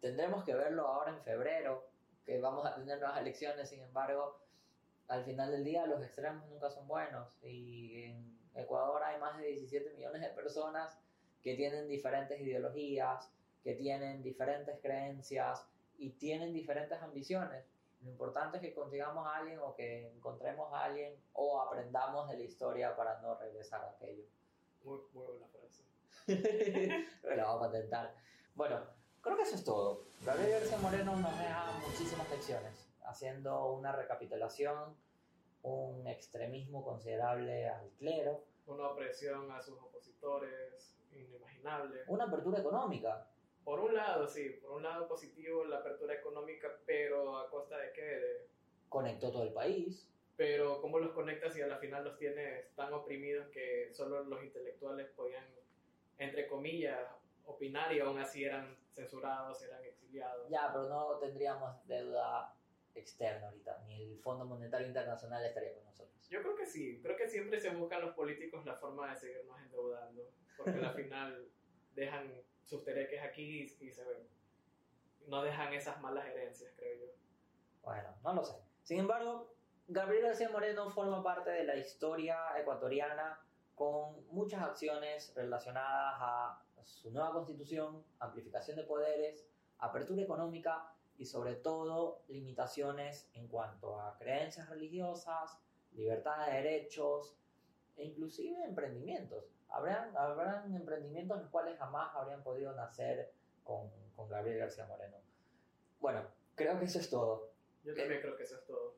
tendremos 0.00 0.44
que 0.44 0.54
verlo 0.54 0.86
ahora 0.86 1.12
en 1.12 1.22
febrero, 1.22 1.88
que 2.24 2.40
vamos 2.40 2.66
a 2.66 2.74
tener 2.74 2.98
nuevas 2.98 3.20
elecciones, 3.20 3.68
sin 3.68 3.80
embargo, 3.80 4.38
al 5.08 5.24
final 5.24 5.50
del 5.50 5.64
día 5.64 5.86
los 5.86 6.02
extremos 6.02 6.46
nunca 6.48 6.70
son 6.70 6.86
buenos 6.86 7.28
y 7.42 8.02
en 8.02 8.38
Ecuador 8.54 9.02
hay 9.02 9.18
más 9.18 9.38
de 9.38 9.46
17 9.46 9.94
millones 9.94 10.20
de 10.20 10.28
personas 10.28 10.98
que 11.42 11.54
tienen 11.54 11.88
diferentes 11.88 12.40
ideologías, 12.40 13.30
que 13.64 13.74
tienen 13.74 14.22
diferentes 14.22 14.78
creencias 14.80 15.66
y 15.96 16.10
tienen 16.10 16.52
diferentes 16.52 17.00
ambiciones. 17.00 17.64
Lo 18.02 18.10
importante 18.10 18.58
es 18.58 18.62
que 18.62 18.74
consigamos 18.74 19.26
a 19.26 19.36
alguien 19.36 19.58
o 19.60 19.74
que 19.74 20.08
encontremos 20.08 20.72
a 20.72 20.84
alguien 20.84 21.14
o 21.32 21.60
aprendamos 21.60 22.28
de 22.28 22.36
la 22.36 22.44
historia 22.44 22.94
para 22.94 23.20
no 23.20 23.36
regresar 23.36 23.82
a 23.82 23.90
aquello. 23.90 24.24
Muy, 24.84 25.00
muy 25.12 25.26
buena 25.26 25.46
frase. 25.48 25.82
Lo 27.22 27.44
vamos 27.44 27.62
a 27.62 27.66
intentar. 27.66 28.14
Bueno, 28.54 28.97
creo 29.22 29.36
que 29.36 29.42
eso 29.42 29.54
es 29.56 29.64
todo. 29.64 30.02
Gabriel 30.24 30.50
García 30.52 30.78
Moreno 30.78 31.16
nos 31.16 31.38
deja 31.38 31.72
muchísimas 31.86 32.28
lecciones, 32.30 32.88
haciendo 33.04 33.72
una 33.72 33.92
recapitulación 33.92 34.96
un 35.62 36.06
extremismo 36.06 36.84
considerable 36.84 37.68
al 37.68 37.90
clero, 37.98 38.44
Una 38.66 38.88
opresión 38.90 39.50
a 39.50 39.60
sus 39.60 39.76
opositores 39.80 40.94
inimaginable. 41.12 42.02
una 42.06 42.24
apertura 42.24 42.60
económica. 42.60 43.26
Por 43.64 43.80
un 43.80 43.94
lado, 43.94 44.28
sí, 44.28 44.48
por 44.62 44.72
un 44.72 44.82
lado 44.84 45.08
positivo 45.08 45.64
la 45.64 45.78
apertura 45.78 46.14
económica, 46.14 46.68
pero 46.86 47.36
a 47.38 47.50
costa 47.50 47.76
de 47.78 47.92
qué? 47.92 48.02
De- 48.02 48.48
Conectó 48.88 49.30
todo 49.30 49.42
el 49.42 49.52
país. 49.52 50.08
pero 50.36 50.80
cómo 50.80 51.00
los 51.00 51.10
conectas 51.12 51.56
y 51.56 51.62
a 51.62 51.66
la 51.66 51.78
final 51.78 52.04
los 52.04 52.16
tienes 52.16 52.72
tan 52.76 52.92
oprimidos 52.94 53.48
que 53.48 53.90
solo 53.92 54.22
los 54.22 54.44
intelectuales 54.44 55.08
podían, 55.16 55.44
entre 56.18 56.46
comillas, 56.46 57.00
opinar 57.44 57.92
y 57.92 57.98
aún 57.98 58.18
así 58.20 58.44
eran 58.44 58.76
censurados, 58.98 59.62
eran 59.62 59.84
exiliados. 59.84 60.48
Ya, 60.50 60.70
pero 60.72 60.88
no 60.88 61.18
tendríamos 61.18 61.86
deuda 61.86 62.54
externa 62.94 63.46
ahorita, 63.46 63.84
ni 63.86 64.02
el 64.02 64.18
Fondo 64.18 64.44
Monetario 64.44 64.88
Internacional 64.88 65.44
estaría 65.44 65.74
con 65.74 65.84
nosotros. 65.84 66.28
Yo 66.28 66.42
creo 66.42 66.56
que 66.56 66.66
sí, 66.66 67.00
creo 67.00 67.16
que 67.16 67.28
siempre 67.28 67.60
se 67.60 67.70
buscan 67.70 68.02
los 68.02 68.14
políticos 68.14 68.64
la 68.66 68.74
forma 68.74 69.10
de 69.10 69.16
seguirnos 69.16 69.60
endeudando, 69.60 70.30
porque 70.56 70.84
al 70.84 70.94
final 70.94 71.48
dejan 71.94 72.32
sus 72.64 72.84
tereques 72.84 73.22
aquí 73.22 73.62
y, 73.62 73.86
y 73.86 73.92
se 73.92 74.02
no 75.26 75.42
dejan 75.42 75.72
esas 75.74 76.00
malas 76.00 76.26
herencias, 76.26 76.72
creo 76.76 76.96
yo. 76.98 77.12
Bueno, 77.82 78.14
no 78.24 78.34
lo 78.34 78.44
sé. 78.44 78.56
Sin 78.82 78.98
embargo, 78.98 79.54
Gabriel 79.86 80.24
García 80.24 80.48
Moreno 80.48 80.90
forma 80.90 81.22
parte 81.22 81.50
de 81.50 81.64
la 81.64 81.76
historia 81.76 82.38
ecuatoriana 82.58 83.38
con 83.74 84.26
muchas 84.28 84.62
acciones 84.62 85.32
relacionadas 85.34 86.14
a 86.18 86.62
su 86.84 87.10
nueva 87.10 87.32
constitución, 87.32 88.04
amplificación 88.18 88.76
de 88.76 88.84
poderes, 88.84 89.46
apertura 89.78 90.22
económica 90.22 90.92
y 91.16 91.26
sobre 91.26 91.54
todo 91.56 92.22
limitaciones 92.28 93.28
en 93.34 93.48
cuanto 93.48 94.00
a 94.00 94.16
creencias 94.18 94.68
religiosas, 94.68 95.58
libertad 95.92 96.46
de 96.46 96.52
derechos 96.54 97.36
e 97.96 98.04
inclusive 98.04 98.64
emprendimientos. 98.64 99.44
Habrán, 99.68 100.16
habrán 100.16 100.74
emprendimientos 100.74 101.38
los 101.38 101.50
cuales 101.50 101.78
jamás 101.78 102.14
habrían 102.14 102.42
podido 102.42 102.72
nacer 102.74 103.32
con, 103.64 103.90
con 104.14 104.28
Gabriel 104.28 104.58
García 104.58 104.86
Moreno. 104.86 105.16
Bueno, 106.00 106.22
creo 106.54 106.78
que 106.78 106.86
eso 106.86 107.00
es 107.00 107.10
todo. 107.10 107.50
Yo 107.84 107.94
también 107.94 108.20
creo 108.20 108.36
que 108.36 108.44
eso 108.44 108.56
es 108.56 108.64
todo. 108.64 108.94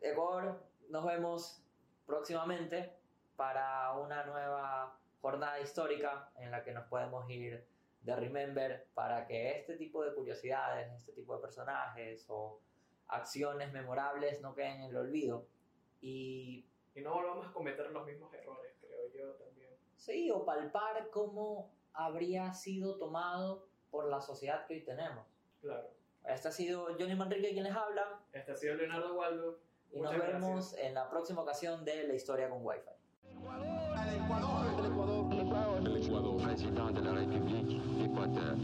Ecuador, 0.00 0.62
nos 0.88 1.04
vemos 1.04 1.62
próximamente 2.06 2.96
para 3.36 3.92
una 3.98 4.24
nueva 4.24 4.98
jornada 5.20 5.60
histórica 5.60 6.30
en 6.36 6.50
la 6.50 6.62
que 6.62 6.72
nos 6.72 6.86
podemos 6.88 7.28
ir 7.30 7.66
de 8.00 8.16
Remember 8.16 8.86
para 8.94 9.26
que 9.26 9.58
este 9.58 9.76
tipo 9.76 10.02
de 10.04 10.14
curiosidades, 10.14 10.92
este 10.92 11.12
tipo 11.12 11.34
de 11.34 11.42
personajes 11.42 12.24
o 12.28 12.60
acciones 13.08 13.72
memorables 13.72 14.40
no 14.40 14.54
queden 14.54 14.82
en 14.82 14.90
el 14.90 14.96
olvido. 14.96 15.46
Y 16.00 16.64
Y 16.94 17.00
no 17.00 17.12
volvamos 17.14 17.46
a 17.48 17.52
cometer 17.52 17.90
los 17.90 18.06
mismos 18.06 18.32
errores, 18.34 18.72
creo 18.80 19.08
yo 19.12 19.32
también. 19.34 19.70
sí, 19.96 20.30
o 20.30 20.44
palpar 20.44 21.10
cómo 21.10 21.70
habría 21.92 22.52
sido 22.54 22.96
tomado 22.98 23.66
por 23.90 24.08
la 24.08 24.20
sociedad 24.20 24.66
que 24.66 24.74
hoy 24.74 24.84
tenemos. 24.84 25.26
Claro. 25.60 25.90
Este 26.24 26.48
ha 26.48 26.52
sido 26.52 26.86
Johnny 26.98 27.14
Manrique 27.14 27.52
quien 27.52 27.64
les 27.64 27.74
habla 27.74 28.20
Este 28.32 28.52
ha 28.52 28.56
sido 28.56 28.74
Leonardo 28.74 29.14
Waldo. 29.16 29.58
y 29.90 29.98
Muchas 29.98 30.18
nos 30.18 30.26
vemos 30.26 30.50
gracias. 30.72 30.80
en 30.86 30.94
la 30.94 31.08
próxima 31.08 31.42
ocasión 31.42 31.84
de 31.84 32.04
La 32.04 32.14
Historia 32.14 32.48
con 32.50 32.64
Wi-Fi. 32.64 32.90
Président 36.68 36.90
de 36.90 37.04
la 37.04 37.12
République 37.12 37.80
d'Équateur. 37.98 38.54